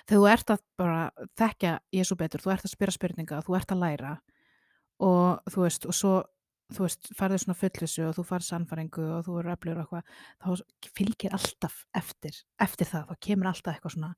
þegar 0.08 0.20
þú 0.22 0.28
ert 0.32 0.52
að 0.54 0.60
bara 0.78 1.12
þekkja 1.38 1.80
Jésu 1.94 2.16
betur, 2.18 2.40
þú 2.44 2.52
ert 2.54 2.66
að 2.68 2.74
spyrja 2.76 2.96
spurninga 2.98 3.42
þú 3.44 3.56
ert 3.58 3.72
að 3.74 3.82
læra 3.84 4.20
og 5.04 5.54
þú 5.54 5.64
veist, 5.66 5.86
og 5.90 5.96
svo 5.96 6.16
þú 6.74 6.84
veist, 6.84 7.10
farðu 7.16 7.40
svona 7.42 7.58
fullvissu 7.58 8.06
og 8.10 8.16
þú 8.18 8.26
farð 8.28 8.48
sannfæringu 8.48 9.04
og 9.18 9.28
þú 9.28 9.38
eru 9.42 9.54
öflur 9.54 9.78
og 9.78 9.84
eitthvað 9.86 10.58
þá 10.60 10.90
fylgir 10.98 11.36
alltaf 11.38 11.78
eftir 11.96 12.40
eftir 12.64 12.90
það, 12.90 13.06
þá 13.08 13.28
kemur 13.28 13.52
alltaf 13.52 13.78
eitthvað 13.78 13.96
svona 13.96 14.14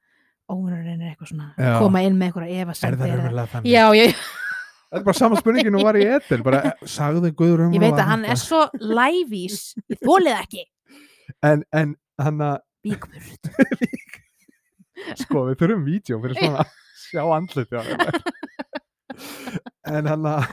óunurinn 0.50 1.03
er 1.03 1.12
eitthvað 1.12 1.33
svona 1.33 1.50
Já. 1.59 1.74
koma 1.77 2.01
inn 2.05 2.17
með 2.17 2.31
eitthvað 2.31 2.55
efa 2.55 2.77
er 2.89 2.98
það 2.98 3.13
raunverulega 3.13 3.51
þannig? 3.53 3.74
Já, 3.75 3.83
ég, 4.00 4.24
Þetta 4.89 4.98
er 4.98 5.05
bara 5.05 5.19
sama 5.19 5.38
spurningin 5.38 5.77
og 5.77 5.86
var 5.86 6.00
í 6.00 6.05
etil 6.09 6.41
bara, 6.45 6.63
eh, 6.65 6.88
sagði 6.98 7.33
Guður 7.38 7.67
ég 7.69 7.83
veit 7.83 7.93
að 7.93 8.09
hann 8.09 8.25
er 8.25 8.41
svo 8.41 8.63
lævís, 8.81 9.59
ég 9.91 10.01
þólið 10.01 10.33
ekki 10.39 10.65
en, 11.45 11.63
en 11.69 11.93
hann 12.17 12.41
að 12.48 12.57
Bíkburt 12.79 13.51
sko, 15.21 15.45
við 15.51 15.59
þurfum 15.62 15.86
vídeo 15.86 16.19
fyrir 16.24 16.39
svona 16.39 16.65
sjá 17.09 17.24
þeim. 17.29 18.39
en 19.88 20.10
hann 20.12 20.28
að 20.30 20.50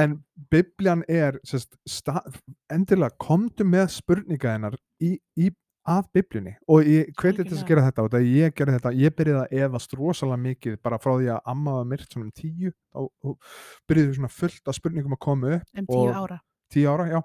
en 0.00 0.18
bibljan 0.52 1.02
er 1.10 1.40
sest, 1.44 1.74
endilega 2.72 3.16
komdu 3.20 3.66
með 3.66 3.88
spurninga 3.98 4.54
hennar 4.56 4.76
í, 5.02 5.16
í 5.36 5.50
að 5.90 6.06
bibljunni 6.14 6.52
og 6.70 6.86
ég 6.86 7.08
hveti 7.18 7.40
til 7.42 7.50
þess 7.54 7.64
að 7.64 7.70
gera 7.72 7.84
þetta 7.88 8.04
og 8.04 8.10
þegar 8.12 8.26
ég 8.30 8.54
gerði 8.58 8.74
þetta, 8.76 8.92
ég 9.00 9.14
byrjaði 9.16 9.40
að 9.46 9.64
efast 9.64 9.96
rosalega 9.98 10.42
mikið 10.44 10.76
bara 10.84 10.98
frá 11.02 11.14
því 11.16 11.30
að 11.34 11.40
amma 11.54 11.74
var 11.78 11.88
myrt 11.90 12.12
svona 12.12 12.28
um 12.28 12.34
tíu. 12.36 12.70
Og, 13.00 13.08
og 13.24 13.50
byrjaði 13.90 14.18
svona 14.18 14.30
fullt 14.36 14.70
af 14.70 14.76
spurningum 14.78 15.16
að 15.16 15.22
koma 15.26 15.52
upp 15.56 15.80
um 15.82 15.88
tíu 15.90 16.04
Og- 16.04 16.20
ára. 16.20 16.38
tíu 16.70 16.86
ára, 16.92 17.06
já. 17.10 17.18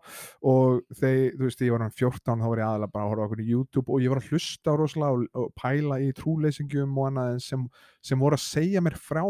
Og 0.49 0.79
þegar, 0.97 1.35
þú 1.37 1.43
veist, 1.49 1.61
ég 1.67 1.75
var 1.75 1.83
hann 1.85 1.93
14 1.99 2.41
þá 2.41 2.47
var 2.49 2.61
ég 2.63 2.69
aðalega 2.71 2.93
bara 2.95 3.05
að 3.05 3.11
horfa 3.11 3.27
okkur 3.27 3.43
í 3.43 3.49
YouTube 3.51 3.93
og 3.93 4.01
ég 4.01 4.09
var 4.15 4.23
að 4.23 4.31
hlusta 4.31 4.77
rosalega 4.79 5.19
og, 5.19 5.27
og 5.43 5.51
pæla 5.61 5.99
í 6.01 6.09
trúleysingjum 6.17 6.97
og 6.97 7.11
annað 7.11 7.37
sem, 7.45 7.67
sem 8.01 8.23
voru 8.23 8.39
að 8.39 8.45
segja 8.47 8.81
mér 8.81 8.97
frá 8.97 9.21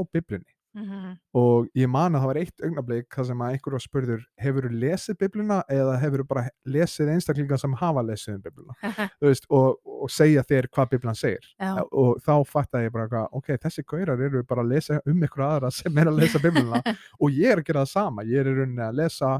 biblunni 0.75 1.11
og 1.33 1.67
ég 1.75 1.87
man 1.89 2.15
að 2.15 2.21
það 2.23 2.29
var 2.31 2.39
eitt 2.41 2.63
augnablik 2.67 3.07
þar 3.15 3.25
sem 3.29 3.41
að 3.45 3.53
einhver 3.55 3.75
var 3.77 3.83
spurður 3.85 4.25
hefur 4.43 4.67
þú 4.67 4.79
lesið 4.83 5.17
bibluna 5.23 5.57
eða 5.71 5.95
hefur 6.01 6.23
þú 6.23 6.27
bara 6.33 6.43
lesið 6.75 7.11
einstaklinga 7.15 7.57
sem 7.61 7.73
hafa 7.79 8.03
lesið 8.05 8.35
um 8.35 8.41
bibluna? 8.45 8.75
Veist, 9.25 9.45
og, 9.49 9.79
og 9.85 10.11
segja 10.11 10.43
þér 10.43 10.67
hvað 10.75 10.89
biblan 10.95 11.15
segir. 11.19 11.45
Já, 11.59 11.73
og 11.91 12.19
þá 12.25 12.33
fattaði 12.51 12.89
ég 12.89 12.95
bara 12.95 13.25
ok, 13.31 13.51
þessi 13.63 13.83
gaurar 13.87 14.21
eru 14.27 14.43
bara 14.43 14.61
að 14.65 14.71
lesa 14.75 14.99
um 15.05 15.23
ykkur 15.29 15.45
aðra 15.47 15.71
sem 15.71 15.97
er 15.97 16.11
að 16.11 16.19
lesa 16.21 16.39
bibluna. 16.43 16.81
Og 17.23 17.31
ég 17.31 17.51
er 17.55 17.61
að 17.61 17.67
gera 17.69 17.85
það 17.85 17.91
sama, 17.95 18.23
ég 18.27 18.41
er 18.43 18.51
í 18.51 18.55
rauninni 18.59 18.83
að 18.85 18.99
lesa 18.99 19.31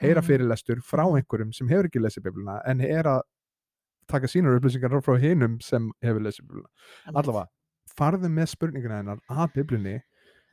heyra 0.00 0.20
Mhm. 0.20 0.26
fyrirlestur 0.26 0.78
frá 0.82 1.04
einhverjum 1.06 1.52
sem 1.54 1.68
hefur 1.68 1.86
ekki 1.90 2.00
lesið 2.00 2.22
bibluna 2.24 2.60
en 2.66 2.80
er 2.80 3.04
að 3.04 3.20
taka 4.08 4.26
sínar 4.26 4.56
upplýsingar 4.58 4.94
frá 5.04 5.18
hinum 5.20 5.58
sem 5.62 5.90
hefur 6.02 6.20
lesið 6.24 6.46
bibluna. 6.48 6.68
Allavega, 7.14 7.46
farðu 7.96 8.30
með 8.32 8.48
spurningina 8.54 8.96
hennar 9.02 9.20
að 9.30 9.52
biblunni 9.58 10.00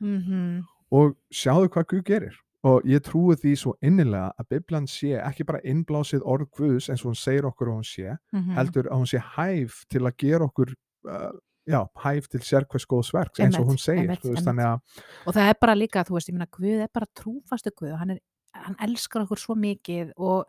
mm 0.00 0.64
og 0.90 1.16
sjáðu 1.30 1.68
hvað 1.68 1.84
Guð 1.90 2.04
gerir. 2.08 2.36
Og 2.64 2.82
ég 2.88 3.02
trúi 3.04 3.34
því 3.36 3.50
svo 3.60 3.74
innilega 3.84 4.30
að 4.40 4.46
Biblan 4.50 4.86
sé 4.88 5.10
ekki 5.20 5.44
bara 5.44 5.60
innblásið 5.62 6.22
orð 6.24 6.48
Guðs 6.56 6.88
eins 6.88 7.04
og 7.04 7.10
hún 7.12 7.18
segir 7.20 7.44
okkur 7.44 7.68
að 7.68 7.76
hún 7.76 7.84
sé 7.86 8.16
Mhm. 8.32 8.54
heldur 8.56 8.88
að 8.88 8.96
hún 8.98 9.06
sé 9.10 9.18
hæf 9.20 9.84
til 9.88 10.00
að 10.00 10.16
gera 10.16 10.44
okkur 10.48 10.72
uh, 11.08 11.30
já, 11.68 11.84
hæf 12.02 12.28
til 12.28 12.40
sérkvæs 12.40 12.86
góðs 12.88 13.12
verks 13.12 13.38
eins 13.40 13.58
og 13.58 13.66
hún 13.68 13.76
segir 13.78 14.16
þú 14.16 14.32
veist, 14.32 14.46
þannig 14.48 14.64
að 14.64 14.80
og 15.26 15.34
það 15.34 15.48
er 15.50 15.54
bara 15.60 15.74
líka, 15.76 16.04
þú 16.08 16.14
veist, 16.16 16.28
ég 16.28 16.34
meina 16.34 16.48
Guð 16.50 16.80
er 16.82 16.88
bara 16.94 17.06
trúfastu 17.14 17.70
Guð 17.76 17.92
og 17.92 17.98
hann, 17.98 18.10
er, 18.10 18.20
hann 18.54 18.76
elskar 18.80 19.22
okkur 19.26 19.38
svo 19.38 19.54
mikið 19.54 20.12
og 20.16 20.46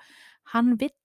hann 0.56 0.78
vill 0.80 0.96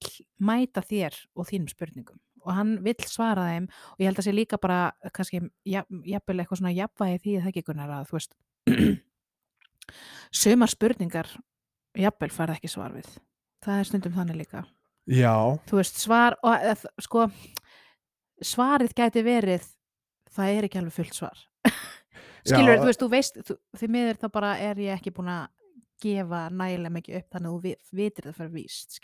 mæta 0.40 0.80
þér 0.80 1.12
og 1.36 1.46
þínum 1.50 1.68
spurningum 1.74 2.20
og 2.44 2.52
hann 2.54 2.76
vill 2.84 3.00
svara 3.08 3.46
þeim 3.50 3.66
og 3.72 3.98
ég 4.02 4.06
held 4.10 4.20
að 4.20 4.26
sé 4.28 4.34
líka 4.36 4.58
bara 4.60 4.92
kannski 5.16 5.40
jafn- 5.66 6.02
jafnvel 6.04 6.38
eitthvað 6.44 6.60
svona 6.60 6.74
jafnvægi 6.76 7.20
því 7.24 7.34
að 7.38 7.42
það 7.46 7.52
ekki 7.54 7.64
kunnar 7.70 7.90
að 7.98 8.08
þú 8.10 8.18
veist 8.18 8.36
sumar 10.34 10.70
spurningar 10.72 11.28
jafnvel 11.94 12.30
færð 12.34 12.56
ekki 12.58 12.70
svar 12.72 12.94
við. 12.96 13.08
Það 13.64 13.80
er 13.80 13.88
stundum 13.88 14.14
þannig 14.16 14.40
líka. 14.42 14.64
Já, 15.08 15.34
þú 15.68 15.78
veist, 15.78 15.98
svar 16.00 16.36
og, 16.42 16.54
eða, 16.56 16.76
þ- 16.80 17.04
sko, 17.06 17.26
svarið 18.44 18.94
gæti 18.96 19.22
verið 19.24 19.66
það 20.34 20.54
er 20.58 20.66
ekki 20.68 20.80
alveg 20.80 20.96
fullt 20.96 21.18
svar. 21.18 21.42
Skilur, 22.44 22.74
Já. 22.76 22.80
þú 22.82 22.88
veist, 22.88 23.00
þú 23.04 23.08
veist 23.12 23.38
þú, 23.48 23.56
því 23.80 23.88
miður 23.94 24.18
þá 24.20 24.26
bara 24.34 24.54
er 24.60 24.80
ég 24.84 24.98
ekki 24.98 25.12
búin 25.16 25.30
að 25.32 25.44
gefa 26.04 26.40
nægilega 26.52 26.92
mikið 26.92 27.16
upp 27.20 27.28
þannig 27.36 27.48
að 27.48 27.54
þú 27.54 27.60
vi- 27.64 28.00
vitir 28.00 28.26
það 28.26 28.34
fyrir 28.40 28.52
víst, 28.58 28.98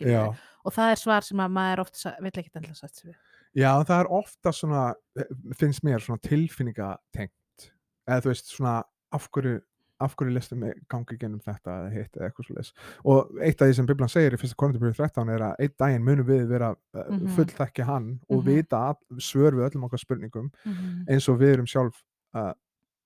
og 0.65 0.75
það 0.77 0.91
er 0.93 1.01
svar 1.01 1.25
sem 1.25 1.41
að 1.41 1.55
maður 1.57 1.81
oft 1.87 1.97
sa- 1.97 2.17
vill 2.21 2.33
ekki 2.35 2.51
endla 2.61 2.75
satt 2.77 2.93
sér 2.99 3.13
við 3.13 3.17
já, 3.57 3.73
það 3.85 4.01
er 4.01 4.11
ofta 4.21 4.53
svona 4.53 4.95
eh, 5.19 5.25
finnst 5.59 5.83
mér 5.83 6.01
svona 6.05 6.21
tilfinningatengt. 6.23 7.71
Eða 8.09 8.23
þú 8.25 8.31
veist 8.33 8.53
svona 8.55 8.83
af 9.13 9.29
hverju 9.35 9.61
af 10.01 10.15
hverju 10.17 10.33
lestu 10.33 10.57
mig 10.57 10.79
gangi 10.89 11.19
gennum 11.21 11.43
þetta 11.45 11.75
eða 11.77 11.89
hitt 11.93 12.15
eða 12.17 12.29
eitthvað 12.31 12.47
svo 12.47 12.55
leis 12.57 12.71
og 13.05 13.35
eitt 13.45 13.61
af 13.61 13.69
því 13.69 13.75
sem 13.77 13.87
Biblan 13.91 14.09
segir 14.09 14.33
í 14.33 14.39
fyrsta 14.41 14.57
Korinthbrið 14.57 14.95
13 14.97 15.29
er 15.35 15.43
að 15.45 15.59
einn 15.61 15.75
daginn 15.83 16.07
munum 16.07 16.25
við 16.27 16.47
vera 16.49 16.71
uh, 16.73 17.03
Mhm. 17.11 17.27
fullþekki 17.37 17.85
hann 17.85 18.07
og 18.31 18.39
Mhm. 18.41 18.47
vita 18.47 18.95
svör 19.21 19.53
við 19.59 19.67
öllum 19.69 19.85
okkar 19.85 19.99
spurningum 20.01 20.51
mm 20.65 21.05
eins 21.11 21.29
og 21.29 21.39
við 21.39 21.53
erum 21.53 21.67
sjálf 21.69 22.01
uh, 22.35 22.55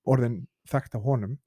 orðin 0.07 0.46
þekkt 0.70 0.94
af 0.94 1.02
honum. 1.02 1.38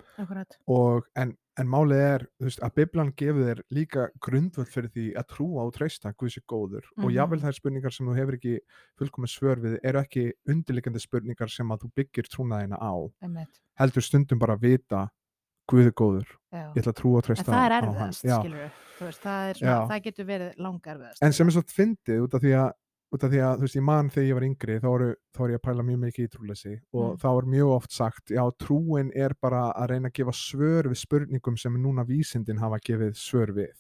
Og 0.68 1.06
en, 1.16 1.38
en 1.58 1.68
málið 1.68 2.02
er 2.06 2.26
veist, 2.44 2.60
að 2.62 2.74
Biblan 2.76 3.12
gefur 3.18 3.44
þér 3.48 3.62
líka 3.74 4.08
grundvöld 4.22 4.70
fyrir 4.70 4.90
því 4.94 5.06
að 5.18 5.28
trúa 5.34 5.66
og 5.66 5.74
treysta 5.74 6.14
Guð 6.18 6.30
sér 6.36 6.46
góður. 6.50 6.86
Og 6.98 7.06
Mhm. 7.10 7.16
jáfnvel 7.18 7.42
þær 7.42 7.58
spurningar 7.60 7.94
sem 7.94 8.06
þú 8.08 8.16
hefur 8.16 8.38
ekki 8.38 8.60
fullkomið 9.00 9.32
svör 9.34 9.58
við 9.66 9.80
eru 9.84 10.00
ekki 10.00 10.26
undirliggjandi 10.48 11.00
spurningar 11.02 11.50
sem 11.50 11.68
að 11.70 11.80
þú 11.82 11.92
byggir 11.98 12.30
trúnaðina 12.30 12.78
á. 12.78 12.94
Einmitt, 13.24 13.60
heldur 13.80 14.02
stundum 14.04 14.40
bara 14.40 14.56
að 14.58 14.62
vita 14.62 15.10
Guð 15.70 15.88
er 15.88 15.92
góður, 15.92 16.28
já. 16.54 16.72
ég 16.74 16.78
ætla 16.80 16.94
að 16.94 17.00
trúa 17.02 17.18
og 17.18 17.24
en 17.24 17.28
treysta 17.28 17.52
það 17.52 17.66
er 17.68 17.74
erfiðast, 17.82 18.22
skilur 18.24 18.72
við 19.02 19.18
það, 19.20 19.50
er 19.50 19.88
það 19.92 20.04
getur 20.06 20.26
verið 20.26 20.54
langa 20.64 20.92
erfiðast 20.94 21.24
en 21.28 21.34
sem 21.34 21.48
er 21.48 21.52
svo 21.52 21.64
fyndið 21.68 22.22
út 22.24 22.34
af 22.38 22.42
því 22.42 22.54
að 22.56 22.72
út 23.14 23.24
af 23.24 23.32
því 23.32 23.40
að, 23.40 23.54
þú 23.58 23.62
veist, 23.68 23.76
ég 23.78 23.84
man 23.88 24.10
þegar 24.12 24.28
ég 24.28 24.36
var 24.38 24.46
yngri 24.48 24.80
þá 24.84 24.88
voru, 24.92 25.10
þá 25.34 25.40
var 25.40 25.50
ég 25.54 25.60
að 25.62 25.66
pæla 25.68 25.84
mjög 25.88 26.00
mikið 26.02 26.26
í 26.26 26.32
trúleysi 26.34 26.74
og 26.94 27.06
Mm. 27.14 27.18
þá 27.22 27.28
var 27.38 27.46
mjög 27.54 27.70
oft 27.78 27.92
sagt, 27.92 28.26
já, 28.30 28.44
trúin 28.60 29.12
er 29.16 29.34
bara 29.42 29.62
að 29.74 29.90
reyna 29.94 30.10
að 30.10 30.14
gefa 30.20 30.34
svör 30.36 30.90
við 30.92 31.00
spurningum 31.06 31.58
sem 31.58 31.74
núna 31.84 32.04
vísindin 32.06 32.60
hafa 32.60 32.80
gefið 32.84 33.14
svör 33.16 33.54
við 33.56 33.78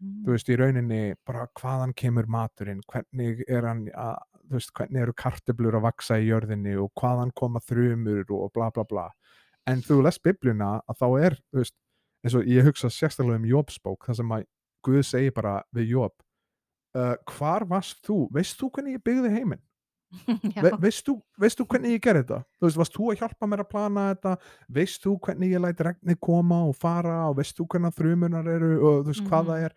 Mm. 0.00 0.24
þú 0.24 0.30
veist, 0.34 0.48
í 0.48 0.56
rauninni 0.56 1.14
bara 1.26 1.46
hvaðan 1.58 1.94
kemur 1.94 2.26
maturinn, 2.28 2.82
hvernig 2.86 3.42
er 3.48 3.62
hann 3.66 3.88
að, 3.96 4.18
þú 4.48 4.52
veist, 4.58 4.72
hvernig 4.72 5.02
eru 5.02 5.12
karteblur 5.12 5.74
að 5.74 5.82
vaksa 5.88 6.20
í 6.20 6.28
jörðinni 6.28 6.76
og 6.78 6.92
hvaðan 7.00 7.32
koma 7.34 7.60
þrumur 7.60 8.24
og 8.30 8.52
bla 8.52 8.70
bla 8.70 8.84
bla 8.84 9.08
en 9.66 9.80
þú 9.82 10.02
lest 10.04 10.22
biblina 10.22 10.80
að 10.88 10.96
þá 11.00 11.08
er 11.26 11.34
þú 11.52 11.58
veist, 11.64 11.74
eins 12.24 12.34
og 12.34 12.44
ég 12.46 12.64
hugsa 12.64 12.88
sérstaklega 12.88 13.36
um 13.40 13.44
Jóbsbók, 13.48 14.04
þar 14.06 14.14
sem 14.16 14.28
að 14.36 14.44
Guð 14.84 15.02
segir 15.02 15.32
bara 15.34 15.62
við 15.74 15.88
Jób 15.96 16.12
uh, 16.96 17.14
hvar 17.36 17.64
varst 17.68 18.00
þú, 18.06 18.28
veist 18.32 18.58
þú 18.60 18.70
hvernig 18.76 18.96
ég 18.98 19.02
byggði 19.04 19.32
heiminn. 19.34 19.62
Ve 20.64 20.70
veist, 20.80 21.04
þú, 21.04 21.18
veist 21.36 21.58
þú 21.60 21.66
hvernig 21.68 21.92
ég 21.98 22.00
gerði 22.06 22.22
þetta? 22.24 22.38
Þú 22.56 22.64
veist, 22.68 22.78
varst 22.80 22.94
þú 22.96 23.08
að 23.12 23.18
hjálpa 23.20 23.48
mér 23.52 23.60
að 23.64 23.70
plana 23.74 24.04
þetta? 24.14 24.36
Veist 24.78 25.02
þú 25.04 25.16
hvernig 25.26 25.50
ég 25.52 25.60
læti 25.60 25.84
regnið 25.84 26.20
koma 26.24 26.62
og 26.70 26.76
fara 26.80 27.16
og 27.28 27.36
veist 27.42 27.58
þú 27.58 27.66
hvernig 27.74 27.92
þrumunar 27.98 28.48
eru 28.54 28.70
og 28.78 29.02
þú 29.04 29.12
veist 29.12 29.26
hvað 29.28 29.42
Mhm. 29.44 29.50
það 29.52 29.64
er? 29.66 29.74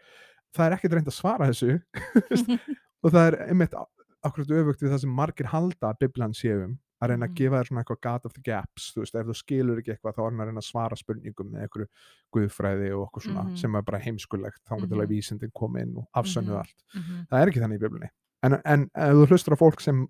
Það 0.55 0.65
er 0.69 0.75
ekkert 0.77 0.93
reynd 0.97 1.07
að 1.11 1.17
svara 1.19 1.49
þessu 1.51 1.81
og 3.03 3.11
það 3.11 3.25
er 3.27 3.37
einmitt 3.49 3.75
akkurat 4.23 4.55
öfugt 4.61 4.81
við 4.85 4.91
það 4.93 5.03
sem 5.03 5.13
margir 5.19 5.47
halda 5.51 5.91
að 5.91 5.99
Biblan 6.05 6.33
séum 6.37 6.77
að 7.01 7.09
reyna 7.09 7.25
að 7.25 7.29
Mhm. 7.31 7.35
gefa 7.41 7.55
þér 7.61 7.67
svona 7.67 7.83
eitthvað 7.83 8.01
God 8.01 8.25
of 8.25 8.33
the 8.33 8.41
gaps 8.41 8.91
þú 8.93 9.01
veist, 9.01 9.15
ef 9.15 9.25
þú 9.27 9.35
skilur 9.41 9.77
ekki 9.81 9.91
eitthvað 9.95 10.15
þá 10.15 10.19
er 10.21 10.29
hann 10.29 10.41
að 10.41 10.47
reyna 10.51 10.61
að 10.61 10.69
svara 10.71 10.95
spurningum 10.99 11.51
með 11.51 11.61
einhverju 11.65 11.87
guðfræði 12.35 12.89
og 12.95 13.07
okkur 13.09 13.21
svona 13.27 13.43
Mhm. 13.47 13.57
sem 13.57 13.75
er 13.75 13.81
bara 13.81 13.99
heimskulegt 13.99 14.61
þá 14.69 14.75
getur 14.81 14.97
Mhm. 14.97 15.01
að 15.05 15.11
vísindin 15.15 15.53
koma 15.53 15.79
inn 15.81 15.97
og 15.97 16.07
afsönnu 16.15 16.51
Mhm. 16.51 16.57
allt 16.57 16.83
Mhm. 16.95 17.27
það 17.31 17.41
er 17.41 17.47
ekki 17.51 17.61
þannig 17.61 17.79
í 17.79 17.83
biblunni 17.89 18.09
en, 18.43 18.61
en 18.65 18.89
ef 18.95 19.13
þú 19.15 19.27
hlustar 19.27 19.53
á 19.55 19.57
fólk 19.57 19.81
sem 19.81 20.07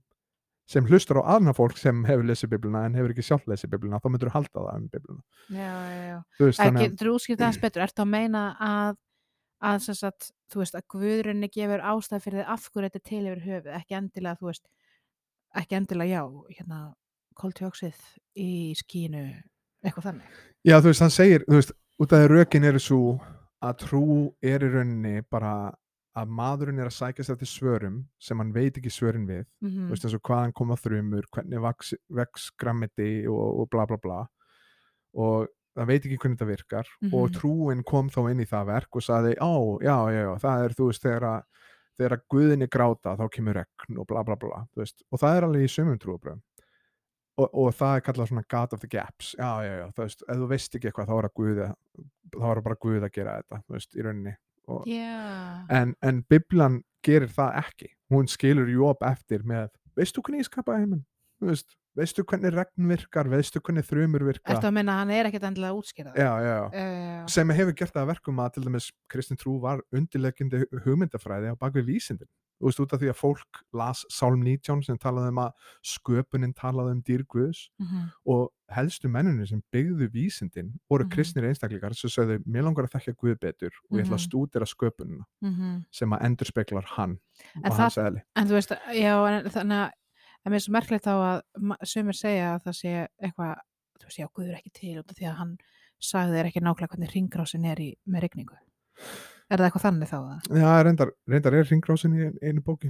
sem 0.67 0.85
hlustar 0.85 1.17
á 1.19 1.23
aðna 1.35 1.53
fólk 1.53 1.77
sem 1.77 2.03
hefur 2.05 2.23
lesið 2.23 2.49
bibluna 2.49 2.85
en 2.85 2.93
hefur 2.93 3.09
ekki 3.13 3.23
sjálf 3.25 3.45
lesið 3.45 3.69
bibluna 3.71 3.99
þá 3.99 4.09
myndur 4.11 4.29
þú 4.29 4.31
halda 4.31 4.49
það 4.53 4.75
um 4.75 4.87
bibluna 4.87 5.21
já, 5.49 5.57
já, 5.57 6.03
já 6.11 6.23
þú 6.39 6.45
veist, 6.45 6.59
þannig 6.59 6.89
Getur 6.91 7.07
þú 7.07 7.15
útskýrt 7.15 7.39
aðeins 7.41 7.61
betur? 7.61 7.81
Ertu 7.83 8.01
að 8.03 8.07
meina 8.07 8.55
að, 8.59 8.97
að, 9.61 9.95
sagt, 9.95 10.31
þú 10.49 10.55
veist, 10.61 10.75
að 10.75 10.87
Guðrunni 10.93 11.49
gefur 11.51 11.81
ástæð 11.81 12.21
fyrir 12.23 12.43
þið 12.45 12.47
af 12.47 12.69
hverju 12.71 12.89
þetta 12.89 12.95
er 12.95 13.09
til 13.09 13.23
yfir 13.25 13.41
höfuð, 13.45 13.75
ekki 13.81 13.95
endilega, 13.97 14.37
þú 14.39 14.47
veist, 14.47 14.67
ekki 15.55 15.75
endilega, 15.75 16.21
já, 16.21 16.23
hérna, 16.57 16.93
koltjóksið 17.35 17.95
í 18.37 18.49
skínu, 18.77 19.23
eitthvað 19.83 20.03
þannig. 20.09 20.39
Já, 20.67 20.77
þú 20.79 20.91
veist, 20.91 21.01
hann 21.01 21.09
segir, 21.15 21.45
þú 21.49 21.57
veist, 21.59 21.71
út 22.01 22.13
af 22.13 22.19
því 22.23 22.27
rökin 22.31 22.63
eru 22.69 22.79
svo 22.79 23.19
að 23.61 23.77
trú 23.85 24.03
er 24.41 24.59
í 24.65 24.69
rauninni 24.73 25.21
bara 25.29 25.71
að 26.17 26.27
maðurinn 26.27 26.79
er 26.81 26.89
að 26.89 26.97
sækja 26.97 27.23
sér 27.23 27.37
til 27.39 27.47
svörum 27.47 27.97
sem 28.19 28.37
hann 28.41 28.51
veit 28.51 28.75
ekki 28.77 28.89
svörin 28.91 29.27
við 29.29 29.45
Mhm. 29.61 29.87
þú 29.87 29.89
veist 29.93 30.03
eins 30.05 30.13
og 30.17 30.21
hvaðan 30.27 30.53
koma 30.53 30.75
þrumur 30.75 31.23
hvernig 31.31 31.61
vex, 31.61 31.93
vex 32.09 32.49
grammiti 32.59 33.25
og, 33.27 33.59
og 33.61 33.69
bla 33.69 33.85
bla 33.85 33.97
bla 33.97 34.27
og 35.15 35.47
það 35.77 35.87
veit 35.87 36.05
ekki 36.05 36.17
hvernig 36.19 36.37
þetta 36.37 36.49
virkar 36.49 36.87
og 37.13 37.29
Mhm. 37.29 37.35
trúin 37.37 37.83
kom 37.85 38.09
þá 38.09 38.31
inn 38.31 38.41
í 38.41 38.45
það 38.49 38.65
verk 38.65 38.95
og 38.95 39.01
saði, 39.01 39.35
ó, 39.39 39.79
já, 39.81 39.95
já, 40.11 40.21
já, 40.27 40.35
það 40.39 40.65
er 40.65 40.69
þú 40.75 40.85
veist 40.89 41.01
þegar 41.03 41.23
að 41.23 41.43
þegar 41.99 42.15
að 42.17 42.23
guðinni 42.33 42.67
gráta 42.71 43.15
þá 43.19 43.25
kemur 43.35 43.57
regn 43.61 43.99
og 44.01 44.07
bla 44.09 44.23
bla 44.27 44.35
bla 44.39 44.61
og 44.77 45.19
það 45.21 45.35
er 45.37 45.47
alveg 45.47 45.65
í 45.67 45.71
sumum 45.71 45.99
trúabröðum 46.01 46.41
og, 47.41 47.47
og 47.53 47.69
það 47.77 47.95
er 47.97 48.05
kallað 48.05 48.29
svona 48.31 48.43
God 48.51 48.73
of 48.75 48.81
the 48.83 48.87
Gaps. 48.91 49.33
Já, 49.39 49.51
já, 49.65 49.73
já, 49.81 49.85
þú 49.95 50.03
veist, 50.05 50.23
ef 50.27 50.39
þú 50.41 50.47
veist 50.51 50.75
ekki 50.77 50.89
eitthvað 50.91 51.07
þá 51.11 51.13
er, 51.17 51.27
að 51.29 51.35
guð, 51.39 51.61
að- 51.65 52.07
þá 52.37 52.47
er 52.51 52.61
bara 52.67 52.79
guð 52.85 53.05
að 53.07 53.13
gera 53.15 53.35
þetta 53.41 53.61
þú 53.65 53.77
veist, 53.77 53.95
í 53.95 54.05
rauninni. 54.05 54.33
Og, 54.71 54.83
Já. 54.87 55.65
en, 55.73 55.95
en 56.05 56.19
Biblan 56.29 56.75
gerir 57.03 57.31
það 57.33 57.55
ekki. 57.63 57.87
Hún 58.13 58.27
skilur 58.29 58.69
Jóp 58.69 59.01
eftir 59.07 59.41
með 59.47 59.71
veistu 59.97 60.21
hvernig 60.21 60.43
ég 60.43 60.49
skapaði 60.51 60.83
heiminn 60.85 61.01
veist, 61.41 61.75
veistu 61.97 62.23
hvernig 62.23 62.53
regn 62.53 62.87
virkar 62.91 63.27
veistu 63.29 63.59
hvernig 63.59 63.83
þrumur 63.87 64.23
virka 64.29 64.53
Ertu 64.53 64.67
að 64.69 64.73
minna 64.77 64.93
að 64.93 64.99
hann 65.01 65.09
er 65.11 65.25
ekkert 65.31 65.43
endilega 65.49 65.73
að 65.73 65.79
útskýra 65.81 66.13
það? 66.13 66.21
já, 66.21 66.31
já, 66.41 66.71
já. 66.71 66.91
Já. 67.21 67.27
sem 67.27 67.49
hefur 67.49 67.73
gert 67.81 67.93
það 67.93 68.03
að 68.05 68.11
verkum 68.13 68.39
að 68.39 68.53
til 68.53 68.63
dæmis 68.63 68.91
Kristin 69.09 69.37
Trú 69.41 69.59
var 69.61 69.81
undirlegjandi 69.91 70.65
hugmyndafræði 70.85 71.51
á 71.51 71.55
bakvið 71.59 71.85
vísindin 71.91 72.29
þú 72.61 72.69
veist 72.69 72.79
út 72.83 72.91
af 72.93 72.99
því 73.01 73.07
að 73.09 73.17
fólk 73.17 73.59
las 73.73 74.05
Sálm 74.13 74.43
19 74.45 74.83
sem 74.85 74.97
talaði 75.01 75.31
um 75.33 75.39
að 75.41 75.51
sköpunin 75.83 76.53
talaði 76.53 76.91
um 76.93 77.01
dýr 77.01 77.23
Guðs 77.25 77.69
Mhm. 77.81 78.11
og 78.29 78.51
helstu 78.71 79.09
mennunni 79.09 79.47
sem 79.49 79.63
byggðu 79.73 80.07
vísindin 80.13 80.69
voru 80.89 81.03
Mhm. 81.03 81.09
kristnir 81.11 81.43
einstaklingar 81.49 81.95
sem 81.95 82.07
sögðu 82.09 82.37
mér 82.45 82.63
langar 82.63 82.85
að 82.85 82.93
þekka 83.01 83.15
Guð 83.17 83.39
betur 83.41 83.71
og 83.89 83.97
ég 83.97 84.05
ætla 84.05 84.15
að 84.15 84.21
Mhm. 84.21 84.27
stúdira 84.29 84.65
sköpunina 84.69 85.25
sem 85.91 86.09
að 86.11 86.21
endur 86.23 86.45
speklar 86.47 86.83
hann 86.85 87.17
En 87.55 87.65
og 87.65 87.71
það- 87.71 87.77
hans 87.81 87.97
eðli 87.97 88.21
En 88.35 88.47
þú 88.47 88.51
veist, 88.51 88.69
já, 88.93 89.27
en 89.27 89.49
þannig 89.49 89.77
að 89.87 89.91
en 90.45 90.51
mér 90.51 90.59
er 90.59 90.65
svo 90.65 90.73
merkilegt 90.73 91.05
þá 91.05 91.13
að 91.15 91.41
sumir 91.85 92.17
segja 92.17 92.53
að 92.55 92.63
það 92.67 92.77
sé 92.81 92.93
eitthvað, 93.21 93.59
þú 94.01 94.07
veist, 94.09 94.19
já, 94.21 94.27
Guður 94.33 94.55
ekki 94.57 94.71
til 94.79 94.95
út 95.01 95.11
af 95.11 95.17
því 95.19 95.27
að 95.31 95.37
hann 95.41 95.57
sagði 96.01 96.37
þér 96.39 96.49
ekki 96.51 96.63
nákvæmlega 96.65 96.93
hvernig 96.95 97.13
ringrásin 97.15 97.65
er 97.69 97.81
í, 97.83 97.91
með 98.09 98.23
rigningu. 98.25 98.57
Er 99.51 99.59
það 99.59 99.65
eitthvað 99.67 99.83
þannig 99.83 100.07
þá? 100.09 100.17
eða? 100.17 100.59
Já, 100.61 100.69
reyndar, 100.87 101.09
reyndar 101.27 101.55
er 101.59 101.65
ringrásin 101.67 102.13
í 102.15 102.21
ein- 102.23 102.37
einu 102.41 102.61
bóki 102.63 102.87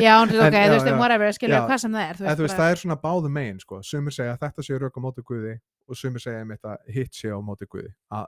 Já, 0.00 0.14
en, 0.22 0.30
ok, 0.32 0.32
En- 0.32 0.54
þú 0.54 0.64
já, 0.64 0.70
veist, 0.72 0.86
já. 0.88 0.96
whatever, 0.98 1.32
skilja 1.36 1.58
Já. 1.60 1.66
hvað 1.68 1.80
sem 1.82 1.92
það 1.92 2.04
er. 2.08 2.14
Þú 2.16 2.24
En 2.30 2.36
þú 2.36 2.44
veist, 2.46 2.56
bara- 2.56 2.60
það 2.64 2.70
er 2.72 2.80
svona 2.80 2.96
báðu 3.02 3.30
megin 3.30 3.60
sko. 3.60 3.80
sumir 3.84 4.12
segja 4.16 4.32
að 4.36 4.40
þetta 4.46 4.62
sé 4.64 4.78
á 4.80 5.00
móti 5.04 5.22
Guði 5.22 5.54
og 5.88 5.96
sumir 5.96 6.20
segja 6.24 6.40
einmitt 6.40 6.64
að 6.64 6.76
hitt 6.88 7.12
sé 7.12 7.28
á 7.28 7.38
móti 7.44 7.66
Guði 7.68 7.92
að, 8.10 8.26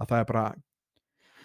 að 0.00 0.08
það 0.08 0.18
er 0.20 0.24
bara 0.32 0.54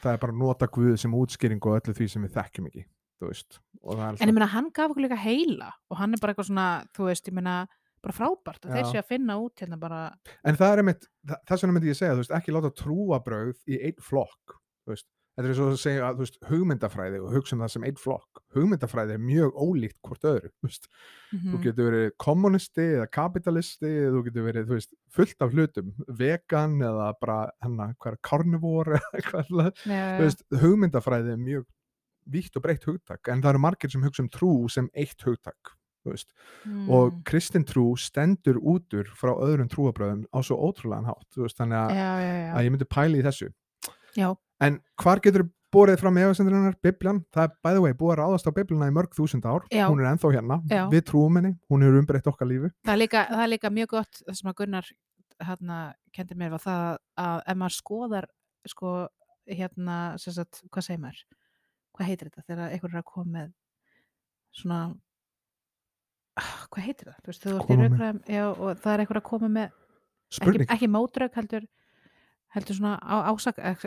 það 0.01 0.13
er 0.13 0.17
bara 0.17 0.33
að 0.33 0.37
nota 0.39 0.67
Guði 0.67 0.97
sem 0.97 1.11
útskýring 1.13 1.61
og 1.61 1.77
öllu 1.81 1.93
því 1.93 2.09
sem 2.09 2.23
við 2.25 2.33
þekkjum 2.39 2.67
ekki 2.71 2.85
þú 3.21 3.27
veist 3.29 3.59
En 3.87 4.27
ég 4.27 4.35
meina, 4.35 4.49
hann 4.51 4.71
gaf 4.75 4.91
okkur 4.91 5.05
líka 5.05 5.19
heila 5.19 5.69
og 5.89 5.99
hann 6.01 6.15
er 6.15 6.21
bara 6.21 6.33
eitthvað 6.33 6.49
svona, 6.49 6.69
þú 6.95 7.07
veist, 7.07 7.29
ég 7.29 7.37
meina, 7.37 7.59
bara 8.03 8.15
frábært 8.15 8.65
og 8.65 8.73
þeir 8.73 8.89
sé 8.89 8.99
að 9.01 9.11
finna 9.11 9.37
út 9.41 9.61
hérna 9.63 9.79
bara, 9.79 10.01
en 10.47 10.57
það 10.59 10.73
er 10.73 10.81
einmitt 10.83 11.07
þess 11.47 11.63
vegna 11.63 11.75
myndi 11.77 11.91
ég 11.91 11.99
segja, 11.99 12.15
þú 12.15 12.23
veist, 12.23 12.35
ekki 12.39 12.55
láta 12.55 12.73
trúabrögð 12.81 13.63
í 13.71 13.79
einn 13.89 14.03
flokk, 14.03 14.59
þú 14.83 14.95
veist. 14.95 15.09
Þetta 15.39 15.47
er 15.53 15.55
svo 15.55 15.65
að 15.71 15.77
segja 15.79 16.03
að, 16.03 16.17
þú 16.17 16.25
veist, 16.25 16.37
hugmyndafræði 16.49 17.19
og 17.23 17.35
hugsa 17.37 17.55
um 17.55 17.61
það 17.63 17.69
sem 17.71 17.83
einn 17.87 17.99
flokk, 17.99 18.41
hugmyndafræði 18.57 19.13
er 19.15 19.21
mjög 19.23 19.59
ólíkt 19.63 19.99
hvort 20.03 20.25
öðru, 20.27 20.49
þú 20.51 20.67
veist. 20.67 20.89
Þú 21.29 21.37
mm 21.37 21.61
getur 21.63 21.87
verið 21.87 22.09
kommunisti 22.19 22.87
eða 22.97 23.05
kapitalisti, 23.15 23.91
þú 24.11 24.23
getur 24.25 24.47
verið 24.49 24.67
þú 24.67 24.75
veist, 24.75 24.91
fullt 25.15 25.45
af 25.45 25.55
hlutum, 25.55 25.93
vegan 26.19 26.75
eða 26.81 27.07
bara 27.21 27.37
hennar, 27.63 27.95
er 27.95 28.19
eitthvað, 29.15 29.71
já, 29.85 30.03
þú 30.19 30.25
veist, 30.25 30.43
hugmyndafræði 30.65 31.31
er 31.37 31.39
mjög 31.45 31.67
vítt 32.31 32.55
og 32.57 32.65
breytt 32.65 32.87
hugtak, 32.87 33.27
en 33.27 33.43
það 33.43 33.53
eru 33.53 33.63
margir 33.65 33.93
sem 33.93 34.05
hugsa 34.05 34.25
um 34.25 34.31
trú 34.33 34.53
sem 34.71 34.89
eitt 34.93 35.27
hugtak 35.27 35.75
veist, 36.07 36.31
og 36.87 37.11
mm, 37.11 37.21
kristin 37.27 37.65
trú 37.67 37.91
stendur 37.99 38.57
útur 38.57 39.09
frá 39.19 39.33
öðrum 39.35 39.69
trúabröðum 39.71 40.25
á 40.31 40.39
svo 40.45 40.57
ótrúlegan 40.69 41.09
hátt, 41.09 41.27
veist, 41.35 41.57
þannig 41.59 41.79
að, 41.79 41.95
já, 41.97 42.09
já, 42.23 42.51
að 42.55 42.65
ég 42.65 42.73
myndi 42.73 42.89
pæli 42.89 43.19
í 43.19 43.25
þessu. 43.25 43.49
Já, 44.17 44.29
en 44.65 44.79
hvar 45.03 45.21
getur 45.23 45.45
borið 45.73 45.99
fram 46.01 46.17
efasendurinnar, 46.17 46.77
Biblian, 46.81 47.19
það 47.35 47.45
er 47.45 47.51
by 47.61 47.75
the 47.75 47.83
way 47.83 47.93
búið 47.97 48.15
að 48.15 48.19
ráðast 48.23 48.49
á 48.49 48.51
Bibliana 48.55 48.89
í 48.89 48.95
mörg 48.95 49.13
þúsund 49.13 49.45
ár. 49.45 49.67
Já. 49.69 49.85
hún 49.85 50.01
er 50.01 50.09
ennþá 50.09 50.31
hérna, 50.33 50.57
Já. 50.71 50.81
við 50.89 51.03
trúum 51.11 51.37
henni. 51.37 51.53
Hún 51.69 51.85
hefur 51.85 51.99
umbreytt 52.01 52.31
okkar 52.31 52.49
lífi. 52.49 52.71
Það 52.87 52.95
er 52.95 53.01
líka, 53.03 53.25
það 53.29 53.43
er 53.43 53.51
líka 53.53 53.73
mjög 53.75 53.93
gott 53.93 54.21
það 54.23 54.39
sem 54.39 54.49
að 54.49 54.57
Gunnar 54.63 54.89
hérna 55.45 55.77
kendi 56.15 56.37
mér 56.39 56.55
var 56.55 56.63
það 56.63 56.87
að 57.21 57.43
ef 57.45 57.59
maður 57.61 57.75
skoðar 57.77 58.29
sko 58.67 58.93
hérna 59.49 59.99
sagt, 60.21 60.63
hvað 60.69 60.87
segir 60.87 61.03
maður 61.03 61.21
hvað 61.99 62.11
heitir 62.13 62.29
þetta 62.29 62.45
þegar 62.47 62.73
einhver 62.73 62.93
er 62.93 63.01
að 63.01 63.09
koma 63.11 63.31
með 63.33 63.49
svona 64.55 64.79
hvað 66.71 66.85
heitir 66.85 67.09
það, 67.09 67.19
þú 67.19 67.31
veist, 67.31 67.43
þú 67.43 67.57
ert 67.59 68.31
í 68.31 68.35
já, 68.37 68.45
og 68.47 68.79
það 68.79 68.93
er 68.93 69.03
einhver 69.03 69.19
að 69.19 69.27
koma 69.27 69.49
með 69.51 69.75
ekki, 70.39 70.67
ekki 70.69 70.89
mótrauk 70.93 71.35
heldur 71.35 71.67
heldur 72.55 72.77
svona 72.79 72.95
á, 73.03 73.15
ásak 73.29 73.59
eh, 73.61 73.83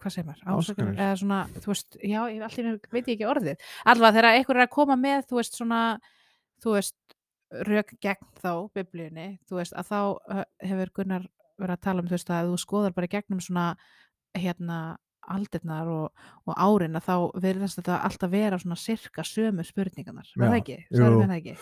hvað 0.00 0.12
segir 0.14 0.28
maður, 0.28 0.44
Ásakanir. 0.48 0.94
eða 0.96 1.16
svona, 1.20 1.40
þú 1.58 1.72
veist, 1.72 1.98
já, 2.00 2.20
einu 2.24 2.76
veit 2.94 3.02
ég 3.02 3.16
ekki 3.16 3.28
orðið, 3.28 3.66
allavega 3.84 4.16
þegar 4.16 4.38
einhver 4.38 4.60
er 4.60 4.64
að 4.64 4.74
koma 4.76 4.96
með 5.00 5.26
þú 5.28 5.40
veist 5.40 5.58
svona, 5.58 5.80
þú 6.64 6.76
veist 6.78 7.16
rauk 7.66 7.92
gegn 8.02 8.30
þá 8.40 8.52
biblíunni, 8.76 9.26
þú 9.48 9.60
veist, 9.60 9.76
að 9.76 9.90
þá 9.90 10.00
hefur 10.64 10.94
Gunnar 10.96 11.26
verið 11.60 11.76
að 11.76 11.84
tala 11.84 12.02
um 12.02 12.08
þú 12.08 12.16
veist 12.16 12.32
að 12.32 12.50
þú 12.52 12.60
skoðar 12.62 12.96
bara 12.96 13.10
gegnum 13.12 13.42
svona 13.44 13.66
hérna 14.36 14.80
aldirnar 15.34 15.90
og, 15.90 16.26
og 16.46 16.58
árin 16.58 16.98
að 16.98 17.08
þá 17.08 17.40
verðast 17.44 17.80
þetta 17.80 18.00
alltaf 18.08 18.32
vera 18.32 18.60
svona 18.62 18.78
sirka 18.80 19.24
sömu 19.26 19.64
spurningarnar, 19.66 20.30
var 20.36 20.54
það 20.54 20.60
ekki? 20.60 20.78
Mér 20.92 21.18
það 21.22 21.36
ekki? 21.40 21.56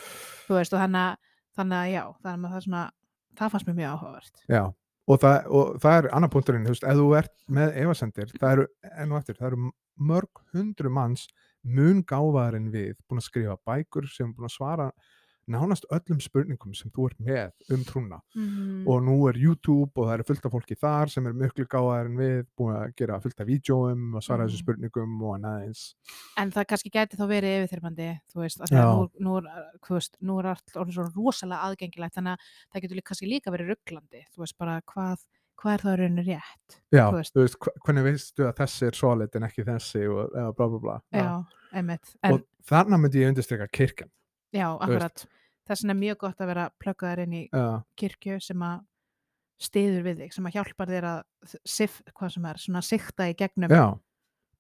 Þú 0.49 0.59
veist, 0.59 0.77
og 0.77 0.85
þannig 0.85 1.33
þannig 1.55 1.79
að 1.81 1.93
já, 1.93 2.03
þannig 2.25 2.49
að 2.49 2.55
það 2.55 2.61
er 2.61 2.67
svona 2.69 2.85
það 3.39 3.55
fannst 3.55 3.69
mér 3.69 3.79
mjög 3.81 3.95
áhugavert. 3.95 4.43
já 4.49 4.65
og 5.05 5.21
það, 5.21 5.49
og 5.53 5.73
það 5.83 5.99
er 5.99 6.11
annar 6.17 6.33
punkturinn, 6.33 6.65
þú 6.65 6.75
veist, 6.75 6.87
ef 6.89 7.01
þú 7.01 7.09
ert 7.19 7.35
með 7.59 7.75
efasendir, 7.83 8.31
það 8.41 8.55
eru 8.55 8.67
enn 8.95 9.13
og 9.13 9.19
eftir, 9.21 9.39
það 9.41 9.49
eru 9.51 9.73
mörg 10.11 10.45
hundru 10.55 10.93
manns 10.93 11.27
mun 11.65 12.03
gáfaðar 12.05 12.59
en 12.59 12.71
við, 12.73 12.95
búin 13.09 13.21
að 13.21 13.29
skrifa 13.29 13.59
bækur 13.69 14.09
sem 14.13 14.33
búin 14.33 14.49
að 14.49 14.57
svara 14.57 14.89
nánast 15.49 15.85
öllum 15.91 16.21
spurningum 16.21 16.75
sem 16.75 16.91
þú 16.91 17.07
ert 17.11 17.19
með 17.21 17.53
um 17.75 17.85
trúna 17.85 18.21
Mm. 18.37 18.87
og 18.89 19.03
nú 19.03 19.29
er 19.29 19.37
YouTube 19.39 19.93
og 19.97 20.09
það 20.09 20.15
eru 20.15 20.25
fullt 20.25 20.47
af 20.47 20.53
fólki 20.53 20.77
þar 20.81 21.11
sem 21.11 21.27
er 21.27 21.33
mjög 21.33 21.67
gáfaðar 21.69 22.07
en 22.07 22.17
við, 22.17 22.47
búin 22.59 22.75
að 22.77 22.95
gera 22.97 23.21
fullt 23.21 23.41
af 23.41 23.47
vídjóum 23.47 24.15
og 24.17 24.23
svara 24.23 24.47
þessu 24.47 24.59
Mhm. 24.59 24.65
spurningum 24.65 25.23
og 25.23 25.41
neðins 25.41 25.95
En 26.37 26.51
það 26.51 26.67
kannski 26.67 26.91
gæti 26.91 27.17
þá 27.17 27.27
verið 27.29 27.65
yfirþyrmandi, 27.69 28.21
þú 28.33 28.41
veist, 28.43 28.59
Já. 28.71 28.85
nú, 28.85 29.09
nú, 29.21 29.41
þú 29.85 29.95
veist, 29.95 30.17
nú 30.23 30.39
er 30.41 30.47
allt 30.47 30.73
orðið 30.75 30.93
svo 30.95 31.05
rosalega 31.15 31.63
aðgengilegt, 31.69 32.15
þannig 32.15 32.35
að 32.35 32.39
það 32.75 32.83
getur 32.83 32.97
líka, 32.97 33.09
kannski 33.13 33.29
líka 33.31 33.51
verið 33.53 33.69
rugglandi, 33.75 34.25
þú 34.35 34.39
veist, 34.39 34.59
bara 34.59 34.81
hvað, 34.83 35.19
hvað 35.57 35.75
er 35.75 35.79
það 35.85 35.99
rauninni 35.99 36.25
rétt? 36.27 36.81
Já, 36.93 37.11
Þú 37.11 37.13
þú 37.13 37.17
veist. 37.21 37.35
veist, 37.35 37.59
hva- 37.59 37.77
hvernig 37.85 38.05
veistu 38.05 38.43
að 38.49 38.57
þessi 38.59 38.87
er 38.87 38.93
solid 38.93 39.37
en 39.37 39.43
ekki 39.43 39.65
þessi 39.65 40.03
og 40.11 40.57
bla 40.57 40.69
bla 40.69 40.79
bla 40.79 41.01
Já, 41.13 41.45
einmitt. 41.73 42.17
En, 42.25 42.33
og 42.35 42.43
þarna 42.67 42.99
myndi 42.99 43.21
ég 43.23 43.29
undirstrika 43.31 43.69
kirkjan 43.71 44.11
já, 44.55 44.69
akkurat. 44.79 45.27
Vegna 45.69 45.95
er 45.95 46.01
mjög 46.01 46.19
gott 46.27 46.41
að 46.45 46.51
vera 46.53 46.65
pluggaðar 46.83 47.23
inn 47.25 47.37
í 47.39 47.43
Já, 47.51 47.83
kirkju 47.97 48.41
sem 48.45 48.65
að 48.67 48.83
stiður 49.65 50.03
við 50.05 50.19
þig, 50.25 50.33
sem 50.35 50.49
að 50.51 50.57
hjálpar 50.59 50.91
þér 50.91 51.05
að 51.11 51.55
sif, 51.65 52.01
hvað 52.15 52.35
sem 52.35 52.49
er, 52.51 52.59
svona 52.61 52.83
sikta 52.85 53.29
í 53.31 53.37
gegnum. 53.39 53.71
já 53.73 53.87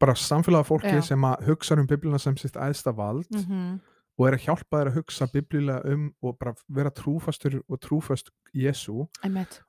bara 0.00 0.14
samfélaga 0.18 0.66
fólki 0.66 0.90
Já. 0.98 1.02
sem 1.06 1.22
að 1.24 1.44
hugsa 1.46 1.76
um 1.78 1.86
biblina 1.88 2.18
sem 2.18 2.36
sitt 2.36 2.56
æðsta 2.60 2.92
vald 2.94 3.28
Mhm, 3.30 3.80
og 4.18 4.26
er 4.28 4.34
að 4.36 4.42
hjálpa 4.46 4.78
þér 4.80 4.88
að 4.90 4.96
hugsa 4.98 5.26
biblilega 5.32 5.92
um 5.94 6.08
og 6.22 6.38
bara 6.38 6.54
vera 6.68 6.90
trúfastur 6.90 7.60
og 7.68 7.80
trúfast 7.80 8.30
Jésu 8.54 9.06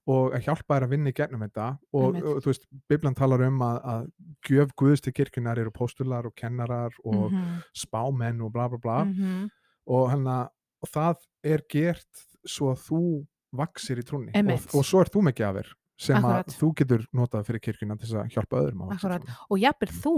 og 0.07 0.33
að 0.35 0.43
hjálpa 0.47 0.75
þér 0.75 0.83
að 0.87 0.89
vinna 0.89 1.09
í 1.09 1.13
gegnum 1.13 1.41
þetta 1.45 1.67
og, 1.93 2.15
og 2.21 2.41
þú 2.43 2.51
veist, 2.51 2.65
Biblan 2.89 3.15
talar 3.15 3.41
um 3.47 3.59
að, 3.61 3.77
að 3.93 4.07
gjöf 4.49 4.73
Guðs 4.77 5.01
til 5.01 5.13
kirkjunar 5.13 5.57
eru 5.61 5.71
póstular 5.71 6.25
og 6.25 6.35
kennarar 6.35 6.91
og 7.05 7.31
Mhm, 7.31 7.61
spámenn 7.75 8.41
og 8.41 8.51
bla 8.53 8.67
bla 8.69 8.77
bla 8.77 9.03
mhm. 9.05 9.49
Og, 9.85 10.09
hana, 10.11 10.37
og 10.83 10.91
það 10.91 11.25
er 11.45 11.65
gert 11.71 12.25
svo 12.45 12.71
að 12.73 12.83
þú 12.87 13.01
vaksir 13.55 14.01
í 14.01 14.05
trúnni. 14.05 14.35
Og, 14.35 14.69
og 14.75 14.85
svo 14.85 15.01
er 15.03 15.11
þú 15.13 15.25
með 15.25 15.41
gjafir 15.41 15.73
sem 15.95 16.19
Akkurat. 16.19 16.49
að 16.49 16.59
þú 16.59 16.69
getur 16.81 17.03
notað 17.15 17.49
fyrir 17.49 17.63
kirkjuna 17.69 17.95
til 18.01 18.09
að 18.19 18.33
hjálpa 18.33 18.61
öðrum 18.61 18.87
að. 18.89 19.29
Og 19.47 19.61
jafnvel 19.61 19.91
þú 19.95 20.15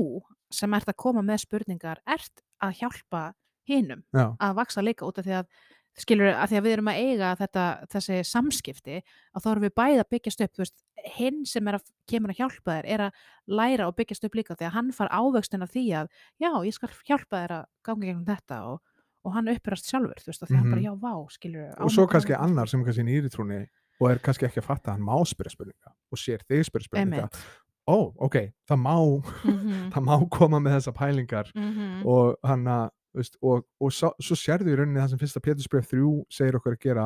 sem 0.58 0.74
ert 0.74 0.90
að 0.90 0.98
koma 1.04 1.22
með 1.26 1.44
spurningar, 1.44 2.02
ert 2.10 2.42
að 2.64 2.80
hjálpa 2.80 3.24
hinum 3.68 4.02
Já, 4.16 4.32
að 4.32 4.56
vaksa 4.58 4.84
líka 4.84 5.06
út 5.06 5.20
af 5.20 5.28
því 5.28 5.36
að 5.42 5.50
skilur 5.98 6.30
að 6.30 6.52
því 6.52 6.58
að 6.60 6.66
við 6.66 6.76
erum 6.76 6.90
að 6.92 7.00
eiga 7.02 7.30
þetta, 7.40 7.64
þessi 7.94 8.18
samskipti 8.30 8.98
að 9.00 9.44
þá 9.44 9.48
erum 9.52 9.66
við 9.66 9.74
bæði 9.80 10.02
að 10.02 10.10
byggjast 10.14 10.44
upp 10.46 10.62
veist, 10.62 10.76
hinn 11.18 11.40
sem 11.50 11.70
er 11.70 11.78
að, 11.80 11.88
kemur 12.10 12.34
að 12.34 12.42
hjálpa 12.44 12.76
þér 12.78 12.90
er 12.94 13.04
að 13.08 13.24
læra 13.60 13.88
og 13.90 13.98
byggjast 13.98 14.28
upp 14.28 14.38
líka 14.38 14.58
því 14.58 14.68
að 14.70 14.76
hann 14.78 14.92
far 14.94 15.10
ávöxtin 15.10 15.66
af 15.66 15.74
því 15.74 15.86
að 16.04 16.12
já, 16.38 16.52
ég 16.68 16.78
skal 16.78 16.92
hjálpa 17.10 17.42
þér 17.42 17.56
að 17.58 17.66
ganga 17.90 18.10
gegnum 18.10 18.28
þetta 18.30 18.60
og, 18.70 18.94
og 19.28 19.36
hann 19.36 19.52
upprast 19.52 19.90
sjálfur 19.92 20.22
þú 20.24 20.32
veist, 20.32 20.44
af 20.44 20.50
því 20.50 20.56
að 20.56 20.60
hann 20.64 20.72
bara, 20.72 20.82
Mhm. 20.82 20.88
já, 20.88 20.94
vá, 21.04 21.14
skilur 21.36 21.70
og 21.84 21.92
svo 21.92 22.08
kannski 22.08 22.38
annar 22.40 22.72
sem 22.72 22.84
kannski 22.88 23.04
nýri 23.08 23.30
trúnni 23.34 23.62
og 24.00 24.12
er 24.12 24.20
kannski 24.24 24.48
ekki 24.48 24.62
að 24.64 24.68
fatta 24.72 24.92
að 24.92 24.98
hann 24.98 25.08
má 25.08 25.16
spyrja 25.28 25.52
spurninga 25.56 25.92
og 26.12 26.18
sér 26.22 26.44
þig 26.48 26.66
spyrja 26.70 26.88
spurninga. 26.88 27.30
Ó, 27.88 28.14
ok, 28.20 28.36
það 28.68 28.80
má 28.84 28.96
Mhm, 29.44 29.92
það 29.94 30.04
má 30.04 30.30
koma 30.30 30.60
með 30.60 30.78
þessa 30.80 30.94
pælingar 30.96 31.52
mhm. 31.56 32.06
og 32.06 32.36
hann 32.44 32.66
að 32.66 32.90
og, 33.42 33.64
og 33.82 33.90
svo, 33.92 34.12
svo 34.22 34.36
sérðu 34.38 34.70
í 34.74 34.76
rauninni 34.78 35.00
það 35.02 35.10
sem 35.10 35.20
fyrsta 35.24 35.42
Pétursbref 35.42 35.88
3 35.90 36.26
segir 36.30 36.54
okkur 36.60 36.76
að 36.76 36.80
gera. 36.84 37.06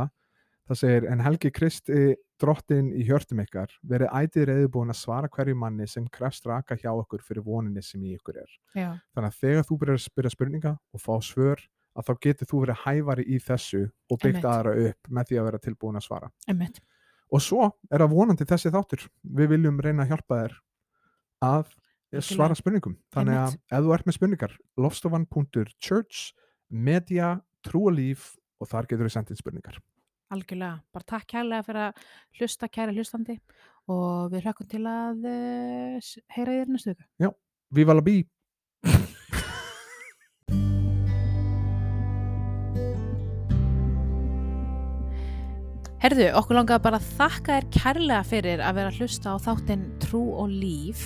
Það 0.68 0.78
segir, 0.82 1.06
en 1.12 1.20
Helgi 1.24 1.52
Kristi 1.52 2.16
drottin 2.42 2.90
í 2.92 3.06
hjörtum 3.08 3.40
ykkar 3.46 3.72
verið 3.88 4.12
ætið 4.12 4.46
reyðubúin 4.50 4.92
að 4.92 5.00
svara 5.00 5.30
hverju 5.32 5.56
manni 5.56 5.88
sem 5.88 6.06
krefst 6.12 6.46
raka 6.50 6.76
hjá 6.76 6.92
okkur 6.92 7.22
fyrir 7.24 7.44
voninni 7.46 7.82
sem 7.84 8.02
í 8.04 8.18
ykkur 8.18 8.42
er. 8.44 8.52
Já, 8.76 8.90
þannig 9.16 9.30
að 9.32 9.40
þegar 9.40 9.64
þú 9.70 9.78
byrjar 9.80 10.00
að 10.02 10.06
spyrja 10.10 10.32
spurninga 10.36 10.74
og 10.94 11.00
fá 11.00 11.14
svör 11.22 11.64
að 11.98 12.08
þá 12.08 12.14
getur 12.26 12.50
þú 12.50 12.64
verið 12.64 12.82
hæfari 12.86 13.26
í 13.28 13.38
þessu 13.44 13.84
og 14.12 14.22
byggt 14.22 14.48
aðra 14.48 14.74
upp 14.88 15.12
með 15.12 15.30
því 15.30 15.40
að 15.40 15.48
vera 15.50 15.62
tilbúin 15.66 16.00
að 16.00 16.08
svara. 16.08 16.32
Einmitt. 16.48 16.82
og 17.32 17.44
svo 17.44 17.70
er 17.92 18.04
það 18.04 18.14
vonandi 18.16 18.48
þessi 18.48 18.72
þáttur. 18.74 19.06
Við 19.24 19.54
viljum 19.56 19.80
reyna 19.84 20.04
að 20.04 20.14
hjálpa 20.14 20.42
þér 20.42 20.58
að 21.48 21.72
svara 22.20 22.58
spurningum. 22.60 22.98
Þannig 23.16 23.40
að 23.40 23.56
ef 23.72 23.86
þú 23.86 23.94
ert 23.96 24.08
með 24.08 24.18
spurningar 24.18 24.58
lofstofan.church 24.84 26.26
media, 26.72 27.38
trúalíf 27.64 28.34
og 28.62 28.70
þar 28.72 28.90
getur 28.90 29.08
við 29.08 29.16
sendið 29.16 29.40
spurningar. 29.40 29.80
Algjörlega. 30.32 30.80
Bara 30.96 31.08
takk 31.08 31.28
kærlega 31.34 31.66
fyrir 31.68 31.86
að 31.90 32.04
hlusta 32.40 32.70
kæra 32.72 32.96
hlustandi. 32.96 33.38
Og 33.92 34.30
við 34.32 34.46
hlökkum 34.46 34.68
til 34.72 34.84
að 34.88 35.26
uh, 35.28 36.12
heyra 36.36 36.60
þér 36.60 36.72
næstu 36.72 36.94
viku. 36.94 37.32
Viva 37.72 37.96
la 37.96 38.04
bí! 38.06 38.22
Herðu, 46.02 46.32
okkur 46.34 46.58
langaði 46.58 46.82
bara 46.82 46.98
að 46.98 47.10
þakka 47.20 47.56
þér 47.56 47.66
kærlega 47.76 48.20
fyrir 48.26 48.62
að 48.66 48.78
vera 48.80 48.90
að 48.90 48.96
hlusta 48.98 49.34
á 49.34 49.44
þáttinn 49.44 49.84
Trú 50.02 50.22
og 50.34 50.50
Líf 50.50 51.04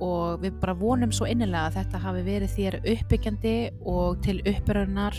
og 0.00 0.40
við 0.40 0.54
bara 0.62 0.74
vonum 0.80 1.12
svo 1.12 1.28
innilega 1.28 1.66
að 1.68 1.76
þetta 1.76 2.00
hafi 2.06 2.22
verið 2.24 2.54
þér 2.54 2.76
uppbyggjandi 2.78 3.52
og 3.92 4.22
til 4.24 4.38
uppbyrjunar 4.40 5.18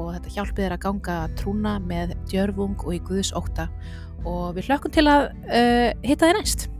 og 0.00 0.08
þetta 0.14 0.32
hjálpi 0.38 0.64
þér 0.64 0.76
að 0.78 0.84
ganga 0.86 1.18
trúna 1.36 1.74
með 1.84 2.14
djörfung 2.32 2.80
og 2.86 2.96
í 2.96 3.02
Guðs 3.10 3.34
ótta 3.36 3.68
og 4.24 4.56
við 4.56 4.70
hlökkum 4.70 4.96
til 4.96 5.04
að 5.04 5.28
uh, 5.52 5.88
hitta 6.08 6.30
þér 6.32 6.40
næst. 6.40 6.70